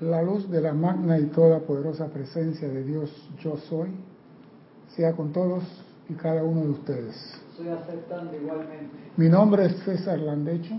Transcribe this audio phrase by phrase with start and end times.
[0.00, 3.10] La luz de la magna y toda poderosa presencia de Dios,
[3.42, 3.90] yo soy,
[4.96, 5.62] sea con todos
[6.08, 7.16] y cada uno de ustedes.
[7.50, 8.96] Estoy aceptando igualmente.
[9.16, 10.74] Mi nombre es César Landecho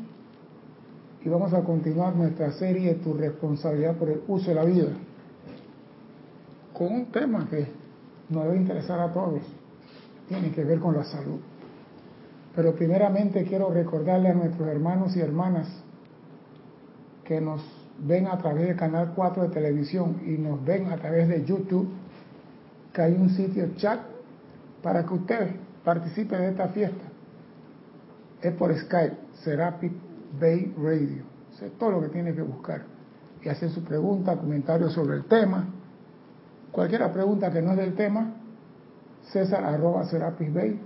[1.24, 4.90] y vamos a continuar nuestra serie Tu responsabilidad por el uso de la vida
[6.82, 7.68] con un tema que
[8.30, 9.42] nos debe interesar a todos,
[10.28, 11.40] tiene que ver con la salud.
[12.56, 15.68] Pero primeramente quiero recordarle a nuestros hermanos y hermanas
[17.24, 17.62] que nos
[18.02, 21.90] ven a través del canal 4 de televisión y nos ven a través de YouTube,
[22.94, 24.00] que hay un sitio chat
[24.82, 27.04] para que usted participe de esta fiesta.
[28.42, 29.94] Es por Skype, Serapic
[30.40, 31.24] Bay Radio.
[31.54, 32.84] Eso es todo lo que tiene que buscar.
[33.44, 35.68] Y hacer su pregunta, comentarios sobre el tema.
[36.72, 38.34] Cualquier pregunta que no es del tema,
[39.32, 40.80] César arroba Serapis Bay.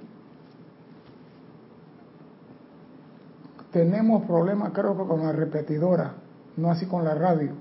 [3.72, 6.14] Tenemos problemas creo que con la repetidora,
[6.58, 7.52] no así con la radio.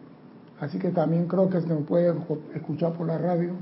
[0.60, 2.14] Así que también creo que se nos puede
[2.54, 3.52] escuchar por la radio,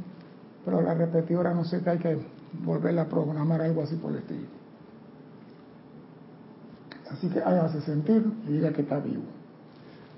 [0.64, 2.18] pero la repetidora no sé que hay que
[2.64, 4.46] volverla a programar algo así por el estilo.
[7.10, 9.22] Así que hágase sentir y diga que está vivo.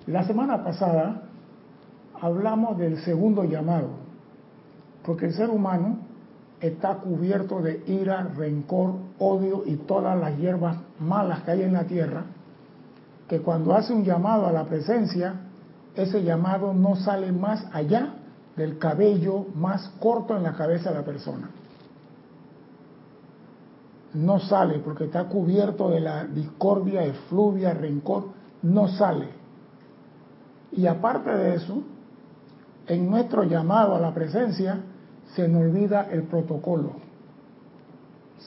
[0.06, 1.22] La semana pasada
[2.20, 3.90] hablamos del segundo llamado,
[5.04, 5.98] porque el ser humano
[6.60, 11.84] está cubierto de ira, rencor, odio y todas las hierbas malas que hay en la
[11.84, 12.24] tierra,
[13.34, 15.34] que cuando hace un llamado a la presencia,
[15.96, 18.14] ese llamado no sale más allá
[18.54, 21.50] del cabello más corto en la cabeza de la persona.
[24.12, 28.26] No sale porque está cubierto de la discordia, efluvia, rencor,
[28.62, 29.30] no sale.
[30.70, 31.82] Y aparte de eso,
[32.86, 34.80] en nuestro llamado a la presencia,
[35.34, 36.92] se nos olvida el protocolo.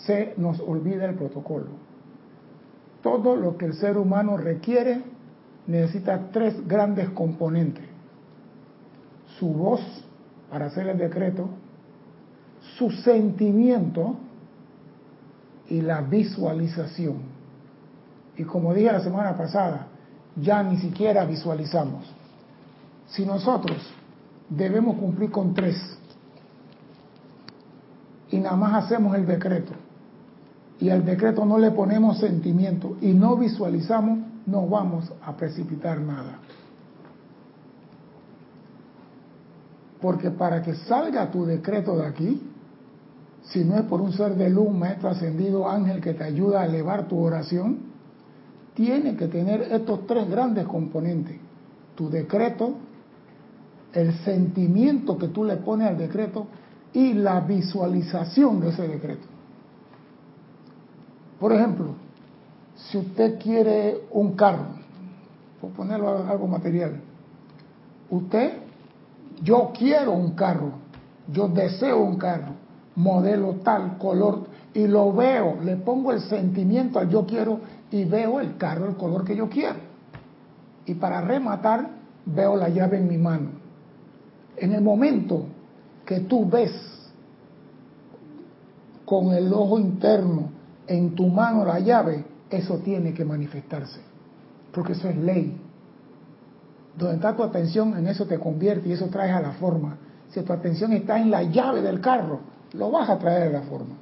[0.05, 1.87] Se nos olvida el protocolo.
[3.01, 5.01] Todo lo que el ser humano requiere
[5.67, 7.85] necesita tres grandes componentes.
[9.37, 9.81] Su voz
[10.49, 11.49] para hacer el decreto,
[12.77, 14.15] su sentimiento
[15.69, 17.17] y la visualización.
[18.37, 19.87] Y como dije la semana pasada,
[20.35, 22.05] ya ni siquiera visualizamos.
[23.07, 23.77] Si nosotros
[24.49, 25.97] debemos cumplir con tres,
[28.29, 29.73] y nada más hacemos el decreto
[30.79, 36.39] y al decreto no le ponemos sentimiento y no visualizamos, no vamos a precipitar nada.
[39.99, 42.41] Porque para que salga tu decreto de aquí,
[43.41, 46.65] si no es por un ser de luz, maestro ascendido, ángel que te ayuda a
[46.65, 47.79] elevar tu oración,
[48.75, 51.37] tiene que tener estos tres grandes componentes.
[51.95, 52.75] Tu decreto,
[53.93, 56.45] el sentimiento que tú le pones al decreto
[56.93, 59.36] y la visualización de ese decreto.
[61.39, 61.95] Por ejemplo,
[62.75, 64.65] si usted quiere un carro,
[65.61, 66.99] por ponerlo algo material,
[68.09, 68.53] usted,
[69.41, 70.71] yo quiero un carro,
[71.31, 72.53] yo deseo un carro,
[72.95, 77.59] modelo tal, color, y lo veo, le pongo el sentimiento al yo quiero
[77.91, 79.79] y veo el carro, el color que yo quiero.
[80.85, 81.89] Y para rematar,
[82.25, 83.49] veo la llave en mi mano.
[84.55, 85.45] En el momento
[86.05, 86.71] que tú ves
[89.05, 90.56] con el ojo interno
[90.87, 93.99] en tu mano la llave, eso tiene que manifestarse,
[94.71, 95.59] porque eso es ley.
[96.97, 99.97] Donde está tu atención, en eso te convierte y eso traes a la forma.
[100.29, 102.39] Si tu atención está en la llave del carro,
[102.73, 103.95] lo vas a traer a la forma.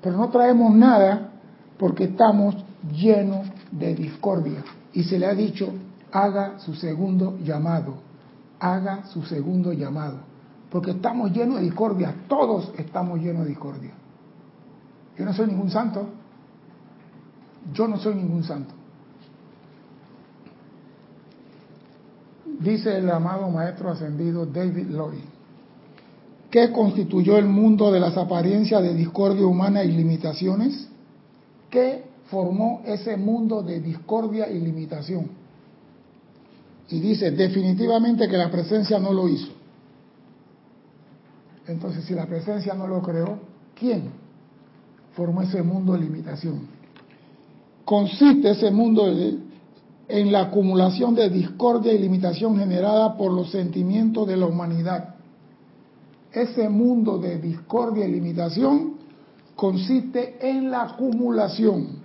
[0.00, 1.30] Pero no traemos nada
[1.78, 2.56] porque estamos
[2.92, 4.64] llenos de discordia.
[4.92, 5.72] Y se le ha dicho,
[6.10, 7.94] haga su segundo llamado,
[8.58, 10.36] haga su segundo llamado
[10.70, 13.92] porque estamos llenos de discordia, todos estamos llenos de discordia.
[15.18, 16.06] Yo no soy ningún santo,
[17.72, 18.74] yo no soy ningún santo.
[22.60, 25.20] Dice el amado maestro ascendido David Lloyd,
[26.50, 30.88] ¿qué constituyó el mundo de las apariencias de discordia humana y limitaciones?
[31.70, 35.28] ¿Qué formó ese mundo de discordia y limitación?
[36.88, 39.52] Y dice definitivamente que la presencia no lo hizo.
[41.66, 43.40] Entonces, si la presencia no lo creó,
[43.74, 44.25] ¿quién
[45.16, 46.68] formó ese mundo de limitación?
[47.84, 49.08] Consiste ese mundo
[50.08, 55.14] en la acumulación de discordia y limitación generada por los sentimientos de la humanidad.
[56.30, 58.96] Ese mundo de discordia y limitación
[59.54, 62.04] consiste en la acumulación.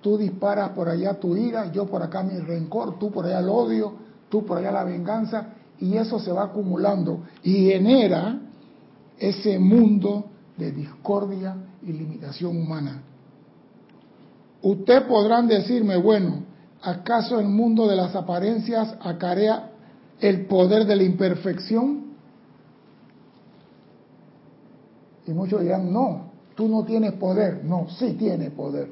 [0.00, 3.48] Tú disparas por allá tu ira, yo por acá mi rencor, tú por allá el
[3.48, 3.94] odio,
[4.28, 8.38] tú por allá la venganza, y eso se va acumulando y genera
[9.18, 10.26] ese mundo
[10.58, 13.02] de discordia y limitación humana.
[14.60, 16.42] Usted podrán decirme, bueno,
[16.82, 19.70] ¿acaso el mundo de las apariencias acarea
[20.20, 22.08] el poder de la imperfección?
[25.26, 27.64] Y muchos dirán, no, tú no tienes poder.
[27.64, 28.88] No, sí tiene poder.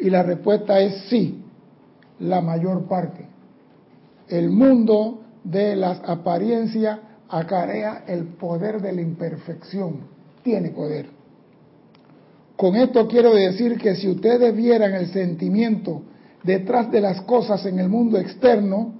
[0.00, 1.44] Y la respuesta es sí,
[2.18, 3.28] la mayor parte.
[4.28, 6.98] El mundo de las apariencias
[7.32, 10.00] acarea el poder de la imperfección.
[10.42, 11.06] Tiene poder.
[12.56, 16.02] Con esto quiero decir que si ustedes vieran el sentimiento
[16.42, 18.94] detrás de las cosas en el mundo externo,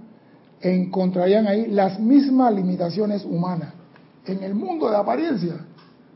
[0.61, 3.75] encontrarían ahí las mismas limitaciones humanas.
[4.25, 5.67] En el mundo de apariencia,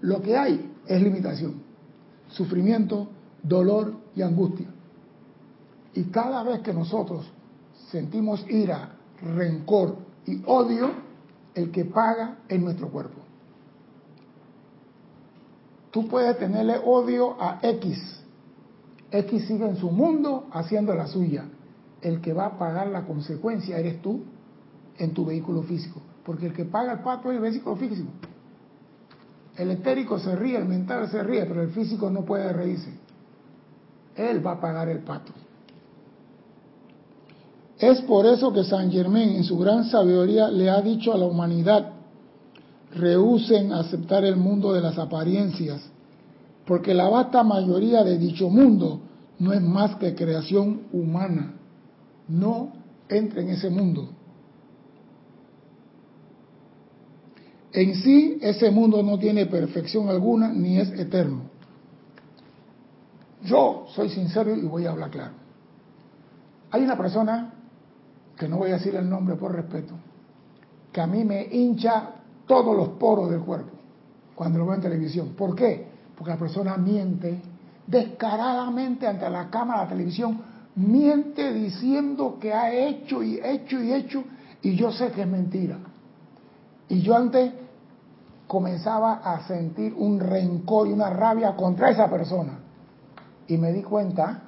[0.01, 1.55] lo que hay es limitación,
[2.29, 3.09] sufrimiento,
[3.43, 4.69] dolor y angustia.
[5.95, 7.31] Y cada vez que nosotros
[7.91, 9.97] sentimos ira, rencor
[10.27, 11.06] y odio,
[11.57, 13.19] el que paga es nuestro cuerpo.
[15.91, 18.23] Tú puedes tenerle odio a X.
[19.11, 21.47] X sigue en su mundo haciendo la suya.
[22.03, 24.23] El que va a pagar la consecuencia eres tú
[24.99, 26.03] en tu vehículo físico.
[26.27, 28.11] Porque el que paga el pato es el vehículo físico.
[29.57, 32.93] El etérico se ríe, el mental se ríe, pero el físico no puede reírse.
[34.15, 35.33] Él va a pagar el pato.
[37.79, 41.27] Es por eso que San Germán en su gran sabiduría le ha dicho a la
[41.27, 41.93] humanidad,
[42.95, 45.83] rehúsen aceptar el mundo de las apariencias,
[46.67, 49.01] porque la vasta mayoría de dicho mundo
[49.39, 51.55] no es más que creación humana.
[52.29, 52.73] No
[53.09, 54.09] entre en ese mundo.
[57.73, 61.43] En sí, ese mundo no tiene perfección alguna ni es eterno.
[63.45, 65.35] Yo soy sincero y voy a hablar claro.
[66.71, 67.53] Hay una persona
[68.37, 69.95] que no voy a decir el nombre por respeto,
[70.93, 72.11] que a mí me hincha
[72.47, 73.73] todos los poros del cuerpo
[74.35, 75.31] cuando lo veo en televisión.
[75.37, 75.87] ¿Por qué?
[76.15, 77.41] Porque la persona miente
[77.87, 80.39] descaradamente ante la cámara de la televisión,
[80.75, 84.25] miente diciendo que ha hecho y hecho y hecho,
[84.63, 85.79] y yo sé que es mentira.
[86.89, 87.53] Y yo antes
[88.47, 92.59] comenzaba a sentir un rencor y una rabia contra esa persona.
[93.49, 94.43] Y me di cuenta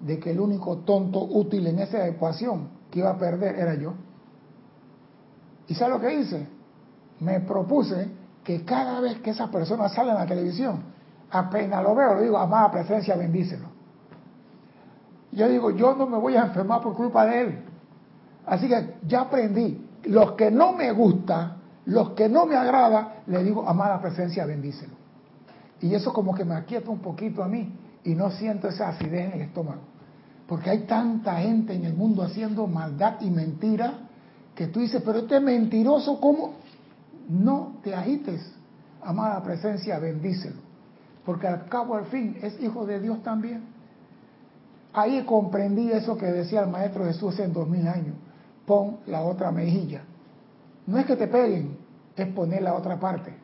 [0.00, 3.92] de que el único tonto útil en esa ecuación que iba a perder era yo.
[5.68, 6.46] ¿Y sabe lo que hice?
[7.20, 8.08] Me propuse
[8.42, 10.82] que cada vez que esa persona sale en la televisión,
[11.30, 13.66] apenas lo veo, le digo, amada presencia, bendícelo.
[15.30, 17.58] Yo digo, yo no me voy a enfermar por culpa de él.
[18.46, 23.44] Así que ya aprendí, los que no me gusta, los que no me agrada, le
[23.44, 24.94] digo, amada presencia, bendícelo.
[25.82, 29.26] Y eso como que me aquieta un poquito a mí y no siento esa acidez
[29.26, 29.82] en el estómago.
[30.46, 33.94] Porque hay tanta gente en el mundo haciendo maldad y mentira
[34.54, 36.54] que tú dices, pero este es mentiroso, ¿cómo?
[37.28, 38.40] No te agites,
[39.02, 40.56] amada presencia, bendícelo.
[41.24, 43.64] Porque al cabo, al fin, es hijo de Dios también.
[44.92, 48.14] Ahí comprendí eso que decía el Maestro Jesús en dos mil años.
[48.64, 50.02] Pon la otra mejilla.
[50.86, 51.76] No es que te peguen,
[52.16, 53.34] es poner la otra parte.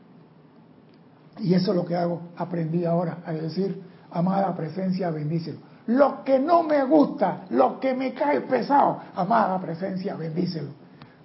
[1.41, 2.23] Y eso es lo que hago.
[2.37, 8.13] Aprendí ahora a decir, amada presencia, bendícelo lo que no me gusta, lo que me
[8.15, 10.71] cae pesado, amada presencia, bendícelo.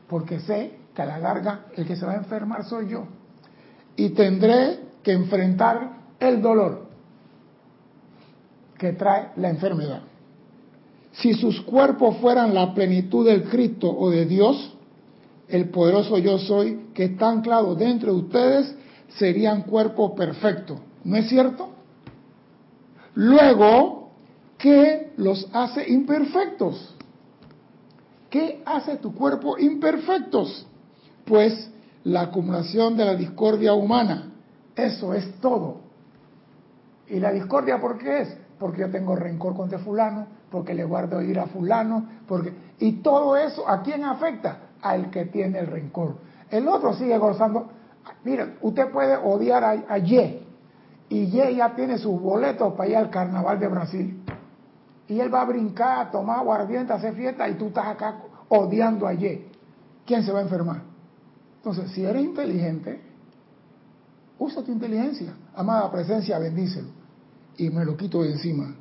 [0.08, 3.06] Porque sé que a la larga el que se va a enfermar soy yo.
[3.96, 6.88] Y tendré que enfrentar el dolor
[8.78, 10.02] que trae la enfermedad.
[11.14, 14.76] Si sus cuerpos fueran la plenitud del Cristo o de Dios,
[15.48, 18.76] el poderoso yo soy, que está anclado dentro de ustedes,
[19.18, 20.80] serían cuerpos perfectos.
[21.04, 21.70] ¿No es cierto?
[23.16, 24.07] Luego,
[24.58, 26.96] ¿Qué los hace imperfectos?
[28.30, 30.68] ¿Qué hace tu cuerpo imperfectos?
[31.26, 31.72] Pues
[32.04, 34.32] la acumulación de la discordia humana.
[34.76, 35.82] Eso es todo.
[37.08, 38.38] ¿Y la discordia por qué es?
[38.60, 42.54] Porque yo tengo rencor contra fulano, porque le guardo ir a fulano, porque...
[42.80, 44.60] Y todo eso, ¿a quién afecta?
[44.82, 46.18] Al que tiene el rencor.
[46.50, 47.70] El otro sigue gozando.
[48.24, 50.46] Mira, usted puede odiar a, a Y,
[51.10, 54.24] y Y ya tiene sus boletos para ir al carnaval de Brasil
[55.08, 58.20] y él va a brincar, a tomar aguardiente, a hacer fiesta y tú estás acá
[58.50, 59.14] odiando a.
[60.06, 60.82] ¿Quién se va a enfermar?
[61.58, 63.02] Entonces, si eres inteligente,
[64.40, 65.34] usa tu inteligencia.
[65.56, 66.90] Amada presencia, bendícelo.
[67.58, 68.76] Y me lo quito de encima.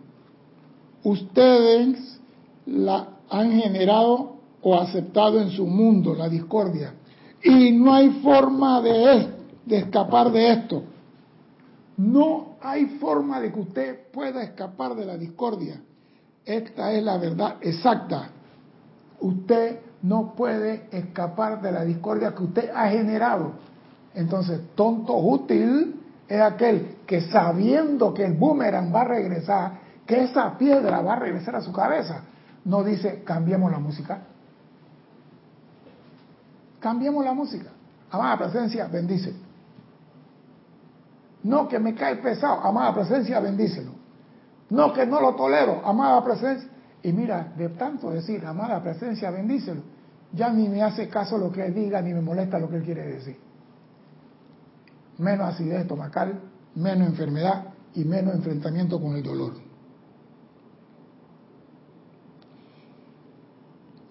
[1.02, 2.20] Ustedes
[2.66, 6.94] la han generado o aceptado en su mundo, la discordia.
[7.42, 9.28] Y no hay forma de
[9.68, 10.82] escapar de esto.
[11.96, 15.80] No hay forma de que usted pueda escapar de la discordia.
[16.46, 18.28] Esta es la verdad exacta.
[19.20, 23.54] Usted no puede escapar de la discordia que usted ha generado.
[24.14, 29.72] Entonces, tonto útil es aquel que sabiendo que el boomerang va a regresar,
[30.06, 32.22] que esa piedra va a regresar a su cabeza,
[32.64, 34.20] no dice cambiemos la música.
[36.78, 37.70] Cambiemos la música.
[38.12, 39.34] Amada presencia, bendice.
[41.42, 43.95] No que me cae pesado, amada presencia, bendícelo.
[44.70, 46.70] No que no lo tolero, amada presencia.
[47.02, 49.82] Y mira, de tanto decir, amada presencia, bendícelo,
[50.32, 52.82] ya ni me hace caso lo que él diga, ni me molesta lo que él
[52.82, 53.38] quiere decir.
[55.18, 56.40] Menos acidez estomacal,
[56.74, 59.52] menos enfermedad y menos enfrentamiento con el dolor.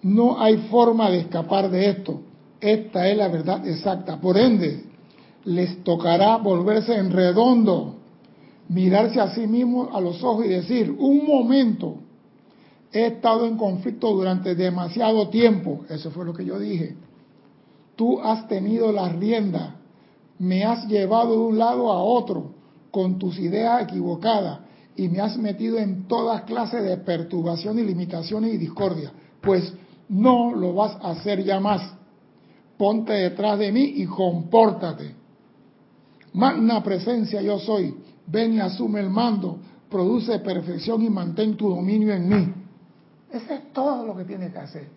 [0.02, 2.20] No hay forma de escapar de esto.
[2.60, 4.20] Esta es la verdad exacta.
[4.20, 4.84] Por ende,
[5.44, 7.96] les tocará volverse en redondo,
[8.68, 11.98] mirarse a sí mismos a los ojos y decir, un momento,
[12.92, 15.84] he estado en conflicto durante demasiado tiempo.
[15.88, 16.96] Eso fue lo que yo dije.
[17.94, 19.76] Tú has tenido la rienda,
[20.38, 22.52] me has llevado de un lado a otro
[22.90, 24.60] con tus ideas equivocadas
[24.96, 29.12] y me has metido en todas clases de perturbación y limitaciones y discordia.
[29.40, 29.72] Pues
[30.08, 31.82] no lo vas a hacer ya más.
[32.78, 35.14] Ponte detrás de mí y compórtate.
[36.32, 37.94] Magna presencia yo soy.
[38.26, 39.58] Ven y asume el mando.
[39.90, 42.54] Produce perfección y mantén tu dominio en mí.
[43.30, 44.88] Eso es todo lo que tienes que hacer.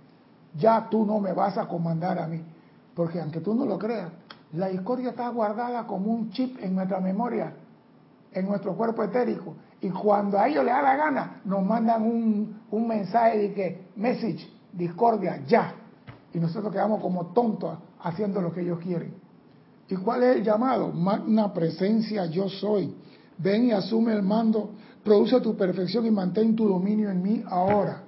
[0.57, 2.41] Ya tú no me vas a comandar a mí.
[2.95, 4.09] Porque aunque tú no lo creas,
[4.53, 7.53] la discordia está guardada como un chip en nuestra memoria,
[8.31, 9.55] en nuestro cuerpo etérico.
[9.81, 13.87] Y cuando a ellos les da la gana, nos mandan un, un mensaje de que,
[13.95, 15.73] message, discordia, ya.
[16.33, 19.13] Y nosotros quedamos como tontos haciendo lo que ellos quieren.
[19.87, 20.91] ¿Y cuál es el llamado?
[20.91, 22.93] Magna presencia yo soy.
[23.39, 24.71] Ven y asume el mando,
[25.03, 28.03] produce tu perfección y mantén tu dominio en mí ahora,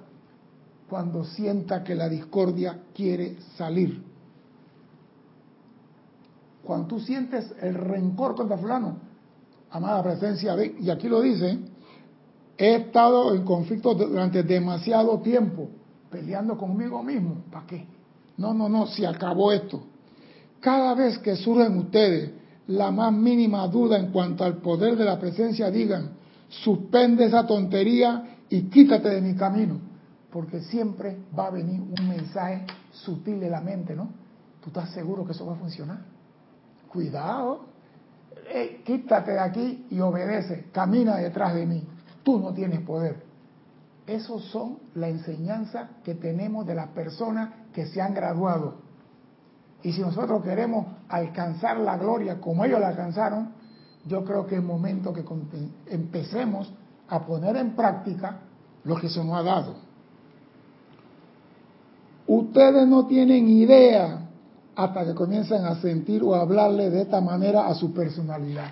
[0.88, 4.02] cuando sienta que la discordia quiere salir.
[6.62, 8.98] Cuando tú sientes el rencor contra fulano,
[9.70, 11.58] amada presencia, y aquí lo dice,
[12.56, 15.68] he estado en conflicto durante demasiado tiempo
[16.12, 17.42] peleando conmigo mismo.
[17.50, 17.86] ¿Para qué?
[18.36, 19.82] No, no, no, se acabó esto.
[20.60, 22.30] Cada vez que surgen ustedes
[22.68, 26.10] la más mínima duda en cuanto al poder de la presencia, digan,
[26.48, 29.80] suspende esa tontería y quítate de mi camino.
[30.30, 34.10] Porque siempre va a venir un mensaje sutil de la mente, ¿no?
[34.62, 35.98] ¿Tú estás seguro que eso va a funcionar?
[36.88, 37.66] Cuidado.
[38.48, 40.66] Eh, quítate de aquí y obedece.
[40.72, 41.82] Camina detrás de mí.
[42.22, 43.22] Tú no tienes poder.
[44.06, 48.81] Esos son la enseñanza que tenemos de las personas que se han graduado.
[49.82, 53.52] Y si nosotros queremos alcanzar la gloria como ellos la alcanzaron,
[54.06, 55.24] yo creo que es momento que
[55.86, 56.72] empecemos
[57.08, 58.40] a poner en práctica
[58.84, 59.74] lo que se nos ha dado.
[62.26, 64.28] Ustedes no tienen idea
[64.74, 68.70] hasta que comiencen a sentir o a hablarle de esta manera a su personalidad.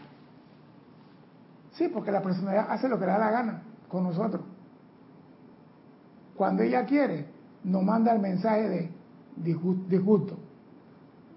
[1.73, 4.43] Sí, porque la personalidad hace lo que le da la gana con nosotros.
[6.37, 7.27] Cuando ella quiere,
[7.65, 8.91] nos manda el mensaje de
[9.37, 10.39] disgusto,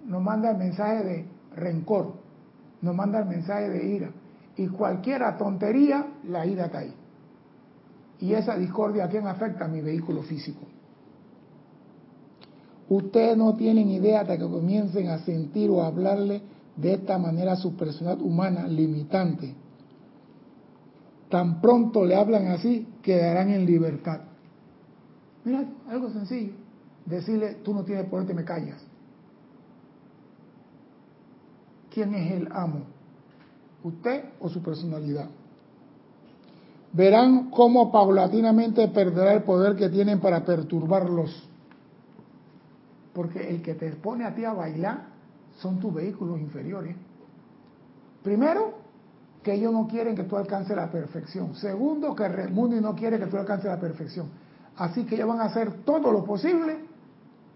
[0.05, 2.13] nos manda el mensaje de rencor,
[2.81, 4.11] nos manda el mensaje de ira.
[4.55, 6.93] Y cualquier tontería, la ira ahí.
[8.19, 9.65] Y esa discordia, ¿a quién afecta?
[9.65, 10.61] A mi vehículo físico.
[12.89, 16.41] Ustedes no tienen idea hasta que comiencen a sentir o a hablarle
[16.75, 19.55] de esta manera a su personalidad humana limitante.
[21.29, 24.21] Tan pronto le hablan así, quedarán en libertad.
[25.43, 26.53] Mira, algo sencillo.
[27.05, 28.85] Decirle, tú no tienes poder, te me callas.
[31.93, 32.81] ¿Quién es el amo?
[33.83, 35.29] ¿Usted o su personalidad?
[36.91, 41.47] Verán cómo paulatinamente perderá el poder que tienen para perturbarlos.
[43.13, 45.05] Porque el que te pone a ti a bailar
[45.59, 46.95] son tus vehículos inferiores.
[48.23, 48.73] Primero,
[49.43, 51.53] que ellos no quieren que tú alcances la perfección.
[51.55, 54.27] Segundo, que el mundo no quiere que tú alcances la perfección.
[54.77, 56.77] Así que ellos van a hacer todo lo posible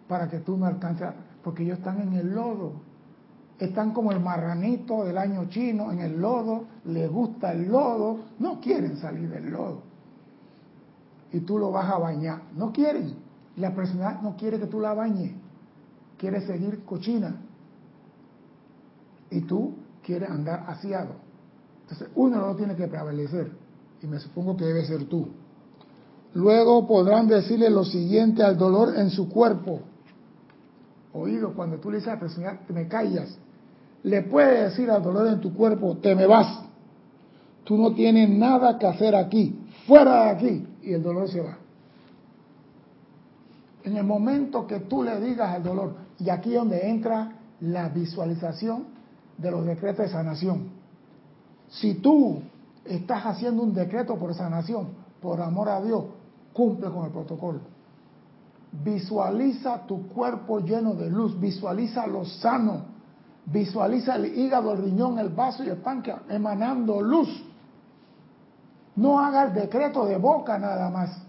[0.08, 1.08] para que tú no alcances,
[1.44, 2.87] porque ellos están en el lodo.
[3.60, 8.60] Están como el marranito del año chino, en el lodo, les gusta el lodo, no
[8.60, 9.82] quieren salir del lodo.
[11.34, 13.16] Y tú lo vas a bañar, no quieren.
[13.56, 15.32] La persona no quiere que tú la bañes,
[16.18, 17.36] quiere seguir cochina.
[19.32, 19.74] Y tú
[20.04, 21.16] quieres andar asiado.
[21.82, 23.52] Entonces, uno lo tiene que prevalecer.
[24.02, 25.28] Y me supongo que debe ser tú.
[26.34, 29.82] Luego podrán decirle lo siguiente al dolor en su cuerpo.
[31.14, 33.38] Oído, cuando tú le dices a la persona, te me callas,
[34.08, 36.62] le puede decir al dolor en tu cuerpo, te me vas.
[37.66, 41.58] Tú no tienes nada que hacer aquí, fuera de aquí, y el dolor se va.
[43.84, 47.90] En el momento que tú le digas al dolor, y aquí es donde entra la
[47.90, 48.86] visualización
[49.38, 50.70] de los decretos de sanación.
[51.68, 52.40] Si tú
[52.86, 54.88] estás haciendo un decreto por sanación,
[55.22, 56.06] por amor a Dios,
[56.54, 57.60] cumple con el protocolo.
[58.72, 62.97] Visualiza tu cuerpo lleno de luz, visualiza lo sano,
[63.48, 67.30] visualiza el hígado, el riñón, el vaso y el páncreas emanando luz.
[68.96, 71.24] No haga el decreto de boca nada más.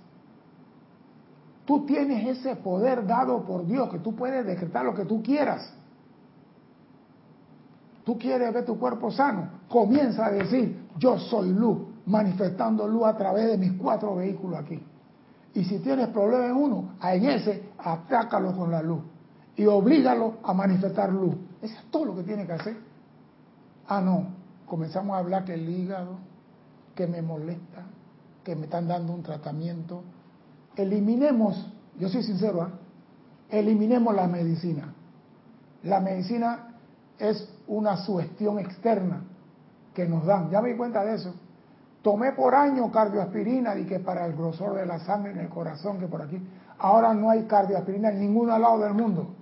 [1.64, 5.70] Tú tienes ese poder dado por Dios, que tú puedes decretar lo que tú quieras.
[8.04, 9.50] Tú quieres ver tu cuerpo sano.
[9.68, 14.82] Comienza a decir, yo soy luz, manifestando luz a través de mis cuatro vehículos aquí.
[15.54, 19.02] Y si tienes problema en uno, en ese, atácalo con la luz.
[19.56, 21.34] Y oblígalo a manifestar luz.
[21.62, 22.76] Eso es todo lo que tiene que hacer.
[23.88, 24.26] Ah, no.
[24.66, 26.18] Comenzamos a hablar que el hígado,
[26.94, 27.86] que me molesta,
[28.44, 30.02] que me están dando un tratamiento.
[30.76, 33.58] Eliminemos, yo soy sincero, ¿eh?
[33.58, 34.92] eliminemos la medicina.
[35.84, 36.74] La medicina
[37.18, 39.22] es una sugestión externa
[39.94, 40.50] que nos dan.
[40.50, 41.34] Ya me di cuenta de eso.
[42.02, 45.98] Tomé por año cardioaspirina y que para el grosor de la sangre en el corazón,
[45.98, 46.40] que por aquí.
[46.78, 49.34] Ahora no hay cardioaspirina en ningún lado del mundo.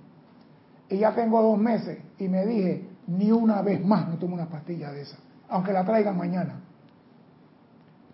[0.89, 4.47] Y ya tengo dos meses y me dije, ni una vez más me tomo una
[4.47, 5.19] pastilla de esa,
[5.49, 6.61] aunque la traigan mañana.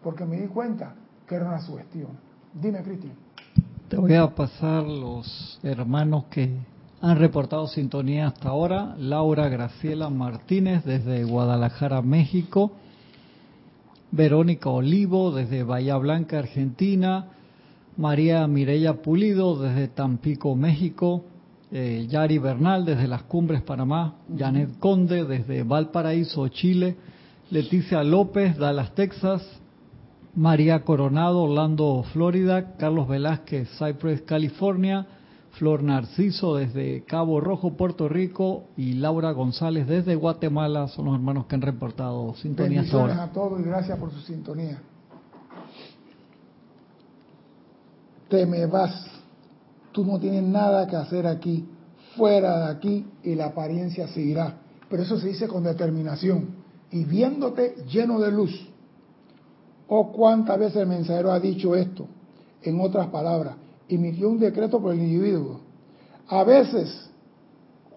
[0.02, 0.94] Porque me di cuenta
[1.26, 2.10] que era una sugestión.
[2.52, 3.14] Dime, Cristian.
[3.88, 6.50] Te voy a pasar los hermanos que
[7.00, 8.94] han reportado sintonía hasta ahora.
[8.98, 12.72] Laura Graciela Martínez desde Guadalajara, México.
[14.10, 17.26] Verónica Olivo desde Bahía Blanca, Argentina.
[17.96, 21.24] María Mireya Pulido desde Tampico, México.
[21.74, 24.16] Eh, Yari Bernal desde Las Cumbres, Panamá.
[24.36, 26.96] Janet Conde desde Valparaíso, Chile.
[27.50, 29.42] Leticia López, Dallas, Texas.
[30.34, 32.76] María Coronado, Orlando, Florida.
[32.76, 35.06] Carlos Velázquez, Cypress, California.
[35.52, 41.46] Flor Narciso desde Cabo Rojo, Puerto Rico y Laura González desde Guatemala son los hermanos
[41.46, 43.24] que han reportado sintonía ahora.
[43.24, 44.80] a todos y gracias por su sintonía.
[48.30, 49.21] Te me vas,
[49.92, 51.66] tú no tienes nada que hacer aquí,
[52.16, 54.58] fuera de aquí y la apariencia seguirá.
[54.88, 58.68] Pero eso se dice con determinación y viéndote lleno de luz.
[59.88, 62.06] Oh, cuántas veces el mensajero ha dicho esto,
[62.62, 63.56] en otras palabras,
[63.88, 65.60] emitió un decreto por el individuo.
[66.28, 67.10] A veces,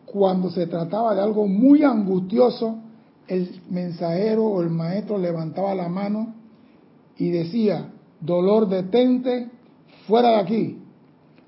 [0.06, 2.80] cuando se trataba de algo muy angustioso,
[3.28, 6.34] el mensajero o el maestro levantaba la mano
[7.18, 9.50] y decía, dolor detente,
[10.08, 10.85] fuera de aquí.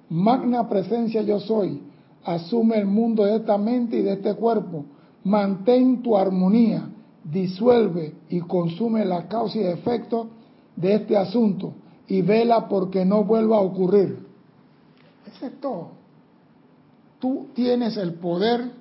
[0.10, 1.82] Magna presencia yo soy.
[2.24, 4.86] Asume el mundo de esta mente y de este cuerpo.
[5.24, 6.89] Mantén tu armonía.
[7.24, 10.30] Disuelve y consume la causa y efecto
[10.76, 11.74] de este asunto
[12.08, 14.28] y vela porque no vuelva a ocurrir
[15.46, 15.91] es todo.
[17.20, 18.72] Tú tienes el poder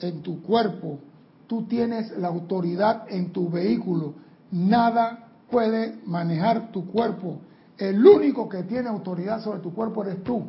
[0.00, 0.98] en tu cuerpo,
[1.46, 4.14] tú tienes la autoridad en tu vehículo.
[4.50, 7.38] Nada puede manejar tu cuerpo.
[7.78, 10.44] El único que tiene autoridad sobre tu cuerpo eres tú.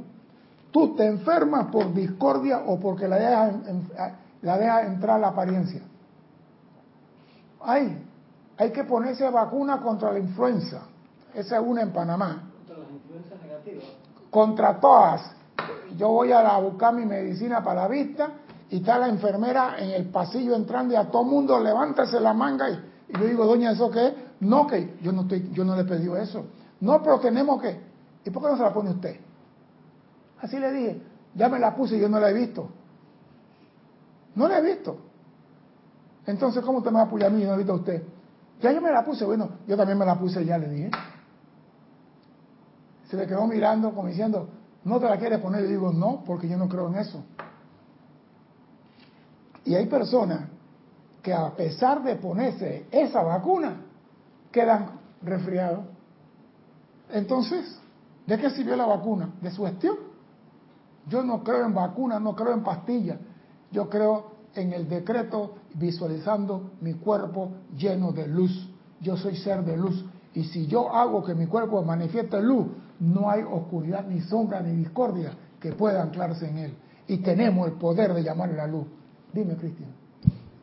[0.75, 3.55] Tú te enfermas por discordia o porque la dejas,
[4.41, 5.81] la dejas entrar la apariencia.
[7.61, 8.05] Hay,
[8.57, 10.81] hay que ponerse vacuna contra la influenza.
[11.33, 12.51] Esa es una en Panamá.
[12.57, 13.85] Contra las influencias negativas.
[14.29, 15.31] Contra todas
[15.97, 18.31] yo voy a, buscar mi medicina para la vista
[18.69, 22.69] y está la enfermera en el pasillo entrando y a todo mundo levántase la manga
[22.69, 22.79] y,
[23.17, 24.13] yo digo, doña, ¿eso qué es?
[24.41, 26.47] No, que yo no, estoy, yo no le pedí eso.
[26.81, 27.79] No, pero tenemos que...
[28.25, 29.24] ¿Y por qué no se la pone usted?
[30.45, 31.01] Así le dije,
[31.33, 32.69] ya me la puse y yo no la he visto.
[34.35, 34.95] No la he visto.
[36.27, 38.03] Entonces, ¿cómo usted me va a apoyar a mí y no he visto a usted?
[38.61, 40.91] Ya yo me la puse, bueno, yo también me la puse ya, le dije.
[43.09, 44.47] Se le quedó mirando como diciendo,
[44.85, 45.65] ¿No te la quieres poner?
[45.65, 47.23] Y digo, no, porque yo no creo en eso.
[49.65, 50.47] Y hay personas
[51.23, 53.81] que a pesar de ponerse esa vacuna,
[54.51, 55.85] quedan resfriados.
[57.09, 57.79] Entonces,
[58.27, 59.33] ¿de qué sirvió la vacuna?
[59.41, 59.97] De su gestión.
[61.07, 63.19] Yo no creo en vacunas, no creo en pastillas.
[63.71, 68.69] Yo creo en el decreto visualizando mi cuerpo lleno de luz.
[69.01, 70.03] Yo soy ser de luz.
[70.33, 72.67] Y si yo hago que mi cuerpo manifieste luz,
[72.99, 76.73] no hay oscuridad, ni sombra, ni discordia que pueda anclarse en él.
[77.07, 78.85] Y tenemos el poder de llamar la luz.
[79.33, 79.89] Dime, Cristian.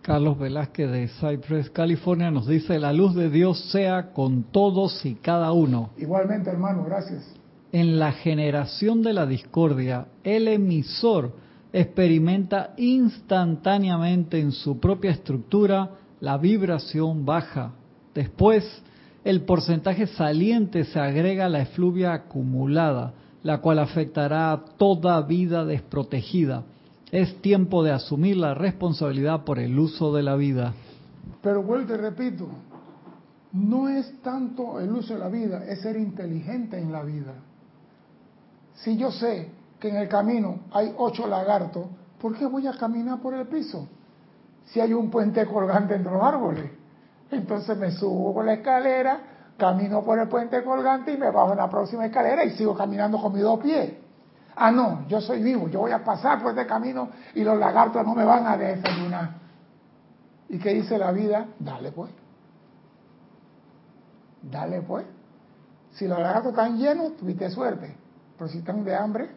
[0.02, 5.14] Carlos Velázquez de Cypress, California, nos dice, la luz de Dios sea con todos y
[5.14, 5.90] cada uno.
[5.96, 7.22] Igualmente, hermano, gracias.
[7.72, 11.32] En la generación de la discordia, el emisor
[11.72, 17.72] experimenta instantáneamente en su propia estructura la vibración baja.
[18.14, 18.82] Después,
[19.24, 25.64] el porcentaje saliente se agrega a la efluvia acumulada, la cual afectará a toda vida
[25.64, 26.64] desprotegida.
[27.10, 30.74] Es tiempo de asumir la responsabilidad por el uso de la vida.
[31.40, 32.48] Pero vuelvo y repito,
[33.52, 37.34] no es tanto el uso de la vida, es ser inteligente en la vida.
[38.82, 41.86] Si yo sé que en el camino hay ocho lagartos,
[42.20, 43.88] ¿por qué voy a caminar por el piso?
[44.66, 46.70] Si hay un puente colgante entre los árboles.
[47.30, 49.20] Entonces me subo por la escalera,
[49.56, 53.20] camino por el puente colgante y me bajo en la próxima escalera y sigo caminando
[53.20, 53.94] con mis dos pies.
[54.56, 58.04] Ah, no, yo soy vivo, yo voy a pasar por este camino y los lagartos
[58.04, 59.30] no me van a desayunar.
[60.48, 61.46] ¿Y qué dice la vida?
[61.58, 62.10] Dale pues.
[64.42, 65.06] Dale pues.
[65.92, 68.01] Si los lagartos están llenos, tuviste suerte.
[68.48, 69.30] Si están de hambre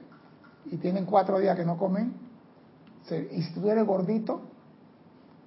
[0.66, 2.14] y tienen cuatro días que no comen,
[3.32, 4.42] y si tú eres gordito,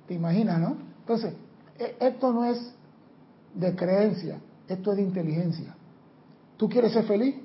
[0.07, 0.77] te imaginas, ¿no?
[1.01, 1.35] Entonces,
[1.79, 2.75] e, esto no es
[3.55, 5.75] de creencia, esto es de inteligencia.
[6.57, 7.37] ¿Tú quieres ser feliz?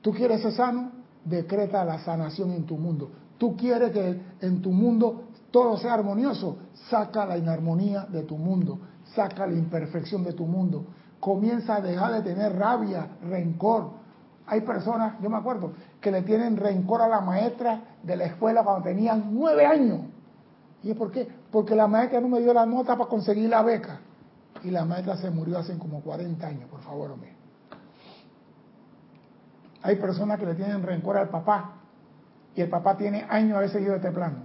[0.00, 0.92] ¿Tú quieres ser sano?
[1.24, 3.10] Decreta la sanación en tu mundo.
[3.38, 6.58] ¿Tú quieres que en tu mundo todo sea armonioso?
[6.88, 8.78] Saca la inarmonía de tu mundo,
[9.14, 10.84] saca la imperfección de tu mundo.
[11.18, 13.99] Comienza a dejar de tener rabia, rencor.
[14.50, 18.64] Hay personas, yo me acuerdo, que le tienen rencor a la maestra de la escuela
[18.64, 20.00] cuando tenían nueve años.
[20.82, 21.28] ¿Y es por qué?
[21.52, 24.00] Porque la maestra no me dio la nota para conseguir la beca.
[24.64, 27.32] Y la maestra se murió hace como 40 años, por favor, hombre.
[29.82, 31.74] Hay personas que le tienen rencor al papá.
[32.56, 34.38] Y el papá tiene años haber seguido este plano.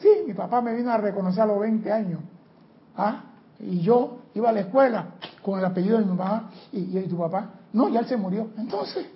[0.00, 2.20] Sí, mi papá me vino a reconocer a los 20 años.
[2.96, 3.22] ¿Ah?
[3.60, 5.10] Y yo iba a la escuela
[5.44, 7.61] con el apellido de mi mamá y, y tu papá.
[7.72, 8.50] No, ya él se murió.
[8.58, 9.06] Entonces,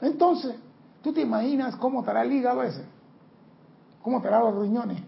[0.00, 0.56] entonces,
[1.02, 2.84] ¿tú te imaginas cómo estará el hígado ese?
[4.02, 5.02] ¿Cómo estarán los riñones?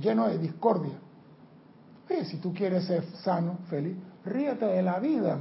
[0.00, 0.98] Llenos de discordia.
[2.24, 5.38] Si tú quieres ser sano, feliz, ríete de la vida.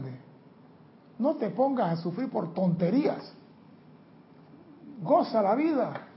[1.17, 3.33] No te pongas a sufrir por tonterías.
[5.01, 6.07] Goza la vida.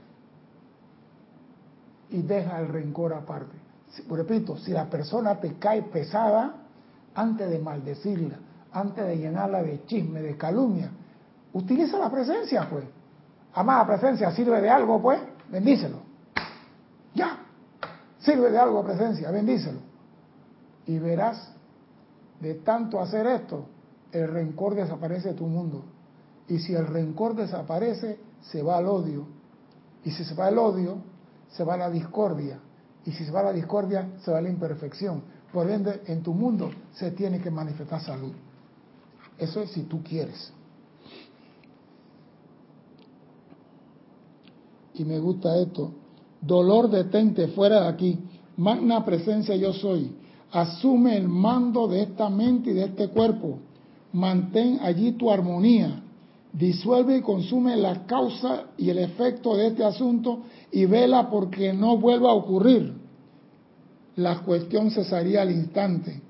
[2.09, 3.57] Y deja el rencor aparte.
[4.09, 6.55] Repito, si la persona te cae pesada,
[7.15, 8.37] antes de maldecirla,
[8.73, 10.91] antes de llenarla de chisme, de calumnia,
[11.53, 12.85] utiliza la presencia, pues.
[13.53, 15.97] Amada presencia, sirve de algo, pues, bendícelo.
[17.13, 17.39] Ya,
[18.19, 19.79] sirve de algo presencia, bendícelo.
[20.85, 21.51] Y verás,
[22.39, 23.65] de tanto hacer esto,
[24.11, 25.83] el rencor desaparece de tu mundo.
[26.47, 29.25] Y si el rencor desaparece, se va al odio.
[30.03, 30.97] Y si se va el odio,
[31.49, 32.59] se va la discordia.
[33.05, 35.23] Y si se va la discordia, se va la imperfección.
[35.51, 38.33] Por ende, en tu mundo se tiene que manifestar salud.
[39.41, 40.53] Eso es si tú quieres.
[44.93, 45.91] Y me gusta esto.
[46.39, 48.19] Dolor detente fuera de aquí.
[48.57, 50.11] Magna presencia yo soy.
[50.51, 53.57] Asume el mando de esta mente y de este cuerpo.
[54.13, 56.03] Mantén allí tu armonía.
[56.53, 61.97] Disuelve y consume la causa y el efecto de este asunto y vela porque no
[61.97, 62.93] vuelva a ocurrir.
[64.17, 66.21] La cuestión cesaría al instante.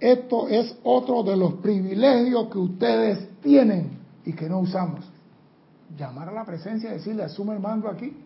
[0.00, 5.04] Esto es otro de los privilegios que ustedes tienen y que no usamos.
[5.96, 8.16] Llamar a la presencia y decirle, asume el mando aquí.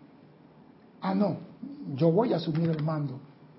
[1.00, 1.36] Ah, no,
[1.96, 3.18] yo voy a asumir el mando.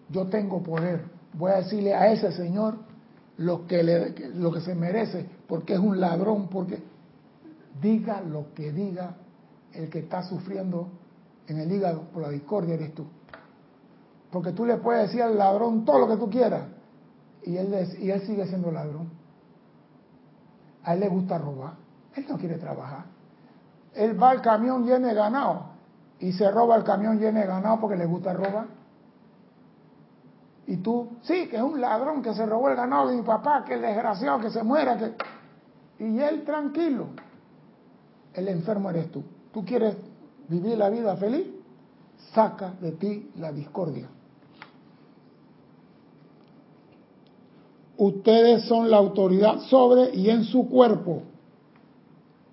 [0.10, 1.06] Yo tengo poder.
[1.34, 2.76] Voy a decirle a ese señor
[3.38, 6.84] lo que, le, lo que se merece, porque es un ladrón, porque
[7.82, 9.16] diga lo que diga
[9.74, 10.88] el que está sufriendo
[11.48, 13.06] en el hígado por la discordia eres tú.
[14.32, 16.66] Porque tú le puedes decir al ladrón todo lo que tú quieras
[17.46, 19.10] y él, y él sigue siendo ladrón.
[20.84, 21.74] A él le gusta robar,
[22.16, 23.06] él no quiere trabajar.
[23.94, 25.66] Él va al camión lleno de ganado
[26.20, 28.68] y se roba el camión lleno de ganado porque le gusta robar.
[30.66, 33.66] Y tú, sí, que es un ladrón que se robó el ganado de mi papá,
[33.66, 35.14] que es desgraciado, que se muera, que...
[36.00, 37.08] Y él tranquilo.
[38.34, 39.24] El enfermo eres tú.
[39.52, 39.98] ¿Tú quieres
[40.48, 41.48] vivir la vida feliz?
[42.34, 44.08] Saca de ti la discordia.
[48.04, 51.24] Ustedes son la autoridad sobre y en su cuerpo.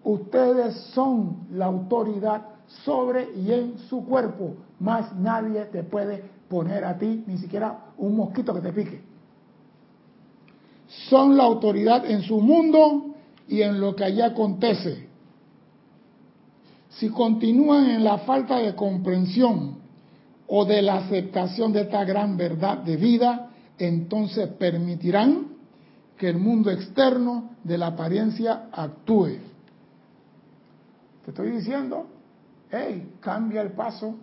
[0.04, 2.42] Ustedes son la autoridad
[2.84, 4.54] sobre y en su cuerpo.
[4.78, 9.02] Más nadie te puede poner a ti ni siquiera un mosquito que te pique.
[11.08, 13.16] Son la autoridad en su mundo
[13.48, 15.08] y en lo que allá acontece.
[16.90, 19.78] Si continúan en la falta de comprensión
[20.46, 23.49] o de la aceptación de esta gran verdad de vida,
[23.86, 25.48] entonces permitirán
[26.16, 29.38] que el mundo externo de la apariencia actúe.
[31.24, 32.06] Te estoy diciendo,
[32.70, 34.16] hey, cambia el paso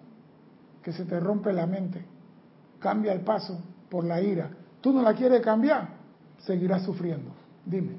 [0.81, 2.17] que se te rompe la mente
[2.79, 4.49] cambia el paso por la ira.
[4.81, 5.89] Tú no la quieres cambiar,
[6.39, 7.31] seguirás sufriendo.
[7.65, 7.97] Dime.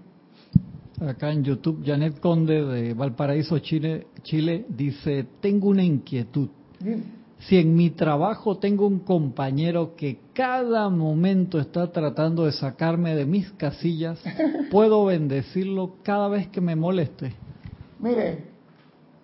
[1.01, 6.49] Acá en YouTube, Janet Conde de Valparaíso, Chile, Chile dice, tengo una inquietud.
[7.40, 13.27] Si en mi trabajo tengo un compañero que cada momento está tratando de sacarme de
[13.27, 14.20] mis casillas,
[14.70, 17.35] ¿puedo bendecirlo cada vez que me moleste?
[18.01, 18.44] Mire,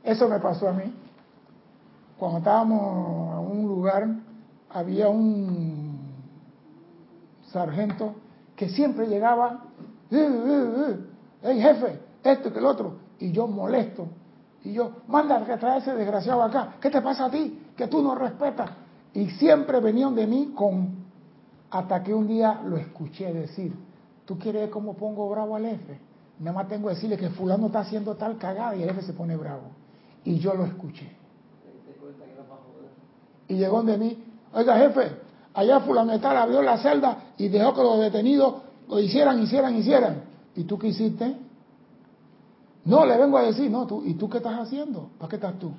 [0.02, 0.84] Eso me pasó a mí.
[2.18, 4.08] Cuando estábamos en un lugar,
[4.70, 5.98] había un
[7.50, 8.14] sargento
[8.54, 9.64] que siempre llegaba,
[10.10, 10.96] ¡Eh, eh, eh!
[11.42, 14.06] hey jefe, esto que el otro, y yo molesto,
[14.62, 17.60] y yo, manda que trae ese desgraciado acá, ¿qué te pasa a ti?
[17.76, 18.70] Que tú no respetas.
[19.12, 21.04] Y siempre venían de mí con,
[21.70, 23.72] hasta que un día lo escuché decir,
[24.24, 25.98] ¿tú quieres ver cómo pongo bravo al jefe?
[26.40, 29.12] Nada más tengo que decirle que fulano está haciendo tal cagada y el jefe se
[29.12, 29.70] pone bravo.
[30.24, 31.10] Y yo lo escuché.
[33.46, 35.12] Y llegó de mí, oiga jefe,
[35.52, 38.54] allá fulano tal abrió la celda y dejó que los detenidos
[38.88, 40.22] lo hicieran, hicieran, hicieran.
[40.56, 41.36] ¿Y tú qué hiciste?
[42.84, 45.10] No, le vengo a decir, no, tú, ¿y tú qué estás haciendo?
[45.18, 45.72] ¿Para qué estás tú?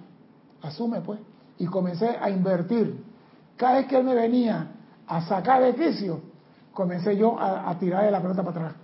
[0.61, 1.19] Asume pues.
[1.57, 3.03] Y comencé a invertir.
[3.55, 4.71] Cada vez que él me venía
[5.07, 6.19] a sacar de quicio,
[6.73, 8.75] comencé yo a, a tirarle la pelota para atrás.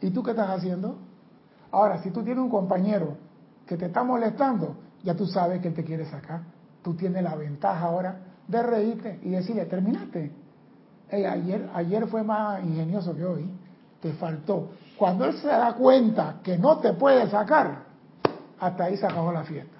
[0.00, 0.96] ¿Y tú qué estás haciendo?
[1.70, 3.16] Ahora, si tú tienes un compañero
[3.66, 6.42] que te está molestando, ya tú sabes que él te quiere sacar.
[6.82, 10.32] Tú tienes la ventaja ahora de reírte y decirle, terminaste.
[11.12, 13.50] ayer, ayer fue más ingenioso que hoy.
[14.00, 14.70] Te faltó.
[14.96, 17.84] Cuando él se da cuenta que no te puede sacar,
[18.58, 19.79] hasta ahí se acabó la fiesta.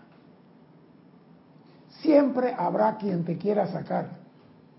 [2.03, 4.19] Siempre habrá quien te quiera sacar.